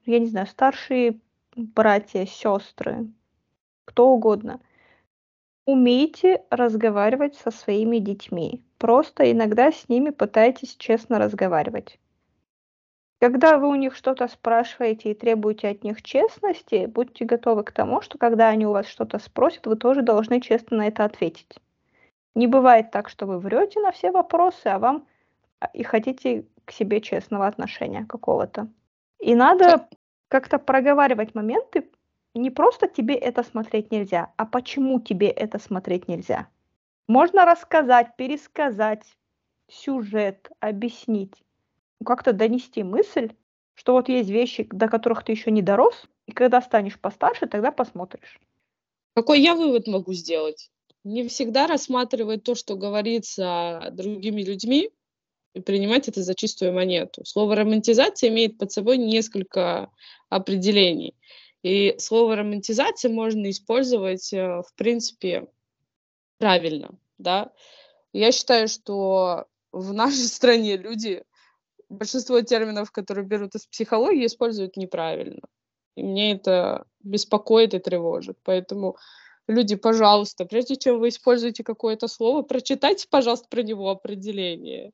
я 0.06 0.18
не 0.18 0.26
знаю, 0.26 0.46
старшие 0.46 1.18
братья, 1.56 2.24
сестры, 2.24 3.08
кто 3.84 4.08
угодно– 4.10 4.60
Умейте 5.64 6.44
разговаривать 6.50 7.36
со 7.36 7.50
своими 7.50 7.98
детьми. 7.98 8.64
Просто 8.78 9.30
иногда 9.30 9.70
с 9.70 9.88
ними 9.88 10.10
пытайтесь 10.10 10.74
честно 10.76 11.18
разговаривать. 11.18 12.00
Когда 13.20 13.56
вы 13.56 13.68
у 13.68 13.76
них 13.76 13.94
что-то 13.94 14.26
спрашиваете 14.26 15.12
и 15.12 15.14
требуете 15.14 15.68
от 15.68 15.84
них 15.84 16.02
честности, 16.02 16.86
будьте 16.86 17.24
готовы 17.24 17.62
к 17.62 17.70
тому, 17.70 18.00
что 18.02 18.18
когда 18.18 18.48
они 18.48 18.66
у 18.66 18.72
вас 18.72 18.86
что-то 18.86 19.20
спросят, 19.20 19.68
вы 19.68 19.76
тоже 19.76 20.02
должны 20.02 20.40
честно 20.40 20.78
на 20.78 20.88
это 20.88 21.04
ответить. 21.04 21.60
Не 22.34 22.48
бывает 22.48 22.90
так, 22.90 23.08
что 23.08 23.26
вы 23.26 23.38
врете 23.38 23.78
на 23.78 23.92
все 23.92 24.10
вопросы, 24.10 24.66
а 24.66 24.80
вам 24.80 25.06
а, 25.60 25.66
и 25.66 25.84
хотите 25.84 26.46
к 26.64 26.72
себе 26.72 27.00
честного 27.00 27.46
отношения 27.46 28.04
какого-то. 28.04 28.68
И 29.20 29.36
надо 29.36 29.88
как-то 30.26 30.58
проговаривать 30.58 31.36
моменты, 31.36 31.88
не 32.40 32.50
просто 32.50 32.88
тебе 32.88 33.14
это 33.14 33.42
смотреть 33.42 33.90
нельзя, 33.90 34.32
а 34.36 34.46
почему 34.46 35.00
тебе 35.00 35.28
это 35.28 35.58
смотреть 35.58 36.08
нельзя. 36.08 36.48
Можно 37.08 37.44
рассказать, 37.44 38.16
пересказать 38.16 39.04
сюжет, 39.68 40.50
объяснить, 40.60 41.42
ну, 42.00 42.06
как-то 42.06 42.32
донести 42.32 42.82
мысль, 42.82 43.32
что 43.74 43.92
вот 43.92 44.08
есть 44.08 44.30
вещи, 44.30 44.66
до 44.70 44.88
которых 44.88 45.24
ты 45.24 45.32
еще 45.32 45.50
не 45.50 45.62
дорос, 45.62 46.06
и 46.26 46.32
когда 46.32 46.60
станешь 46.60 46.98
постарше, 46.98 47.46
тогда 47.46 47.72
посмотришь. 47.72 48.38
Какой 49.14 49.40
я 49.40 49.54
вывод 49.54 49.86
могу 49.86 50.12
сделать? 50.12 50.70
Не 51.04 51.26
всегда 51.28 51.66
рассматривать 51.66 52.44
то, 52.44 52.54
что 52.54 52.76
говорится 52.76 53.88
другими 53.92 54.42
людьми, 54.42 54.90
и 55.54 55.60
принимать 55.60 56.08
это 56.08 56.22
за 56.22 56.34
чистую 56.34 56.72
монету. 56.72 57.24
Слово 57.24 57.56
романтизация 57.56 58.30
имеет 58.30 58.56
под 58.56 58.72
собой 58.72 58.96
несколько 58.96 59.90
определений. 60.30 61.14
И 61.62 61.94
слово 61.98 62.36
романтизация 62.36 63.10
можно 63.10 63.48
использовать, 63.50 64.32
э, 64.32 64.62
в 64.62 64.74
принципе, 64.74 65.46
правильно, 66.38 66.98
да. 67.18 67.52
Я 68.12 68.32
считаю, 68.32 68.68
что 68.68 69.46
в 69.70 69.92
нашей 69.92 70.26
стране 70.26 70.76
люди 70.76 71.24
большинство 71.88 72.40
терминов, 72.40 72.90
которые 72.90 73.24
берут 73.24 73.54
из 73.54 73.66
психологии, 73.66 74.26
используют 74.26 74.76
неправильно. 74.76 75.42
И 75.94 76.02
мне 76.02 76.32
это 76.32 76.84
беспокоит 77.00 77.74
и 77.74 77.78
тревожит. 77.78 78.38
Поэтому 78.42 78.96
люди, 79.46 79.76
пожалуйста, 79.76 80.46
прежде 80.46 80.76
чем 80.76 80.98
вы 80.98 81.10
используете 81.10 81.62
какое-то 81.62 82.08
слово, 82.08 82.42
прочитайте, 82.42 83.06
пожалуйста, 83.08 83.46
про 83.48 83.62
него 83.62 83.90
определение. 83.90 84.92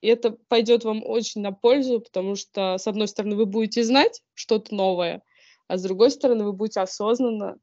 И 0.00 0.06
это 0.06 0.36
пойдет 0.48 0.84
вам 0.84 1.02
очень 1.04 1.40
на 1.40 1.50
пользу, 1.50 2.00
потому 2.00 2.36
что, 2.36 2.78
с 2.78 2.86
одной 2.86 3.08
стороны, 3.08 3.36
вы 3.36 3.46
будете 3.46 3.82
знать 3.82 4.22
что-то 4.34 4.74
новое– 4.76 5.22
а 5.68 5.76
с 5.76 5.82
другой 5.82 6.10
стороны 6.10 6.44
вы 6.44 6.52
будете 6.52 6.80
осознанно 6.80 7.56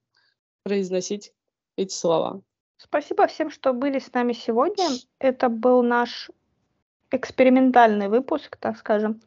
произносить 0.64 1.34
эти 1.78 1.94
слова. 1.94 2.42
Спасибо 2.78 3.28
всем, 3.28 3.52
что 3.52 3.74
были 3.74 4.00
с 4.00 4.12
нами 4.14 4.34
сегодня. 4.34 4.88
Это 5.20 5.50
был 5.50 5.84
наш 5.84 6.32
экспериментальный 7.12 8.08
выпуск, 8.10 8.58
так 8.58 8.78
скажем. 8.78 9.22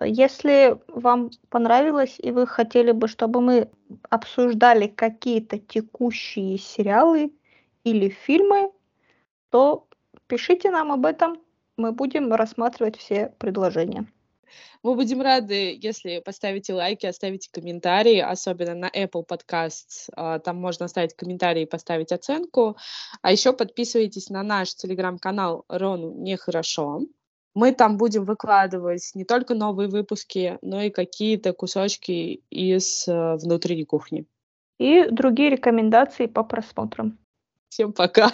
Если 0.00 0.78
вам 0.88 1.30
понравилось 1.50 2.16
и 2.18 2.30
вы 2.30 2.46
хотели 2.46 2.92
бы, 2.92 3.06
чтобы 3.08 3.40
мы 3.40 3.70
обсуждали 4.10 4.86
какие-то 4.86 5.58
текущие 5.58 6.58
сериалы 6.58 7.32
или 7.84 8.08
фильмы, 8.08 8.72
то 9.50 9.86
пишите 10.26 10.70
нам 10.70 10.90
об 10.90 11.06
этом. 11.06 11.40
Мы 11.76 11.92
будем 11.92 12.32
рассматривать 12.32 12.96
все 12.96 13.32
предложения. 13.38 14.06
Мы 14.82 14.94
будем 14.94 15.22
рады, 15.22 15.78
если 15.80 16.20
поставите 16.20 16.74
лайки, 16.74 17.06
оставите 17.06 17.48
комментарии, 17.50 18.18
особенно 18.18 18.74
на 18.74 18.88
Apple 18.88 19.26
Podcasts. 19.26 20.08
А, 20.14 20.38
там 20.38 20.56
можно 20.56 20.86
оставить 20.86 21.14
комментарий 21.14 21.62
и 21.62 21.66
поставить 21.66 22.12
оценку. 22.12 22.76
А 23.22 23.32
еще 23.32 23.52
подписывайтесь 23.52 24.30
на 24.30 24.42
наш 24.42 24.74
телеграм-канал 24.74 25.64
Рону 25.68 26.12
Нехорошо. 26.12 27.02
Мы 27.54 27.72
там 27.72 27.96
будем 27.96 28.24
выкладывать 28.24 29.12
не 29.14 29.24
только 29.24 29.54
новые 29.54 29.88
выпуски, 29.88 30.58
но 30.60 30.82
и 30.82 30.90
какие-то 30.90 31.52
кусочки 31.52 32.42
из 32.50 33.06
э, 33.06 33.36
внутренней 33.36 33.84
кухни. 33.84 34.26
и 34.78 35.08
другие 35.08 35.50
рекомендации 35.50 36.26
по 36.26 36.42
просмотрам. 36.42 37.16
Всем 37.68 37.92
пока. 37.92 38.32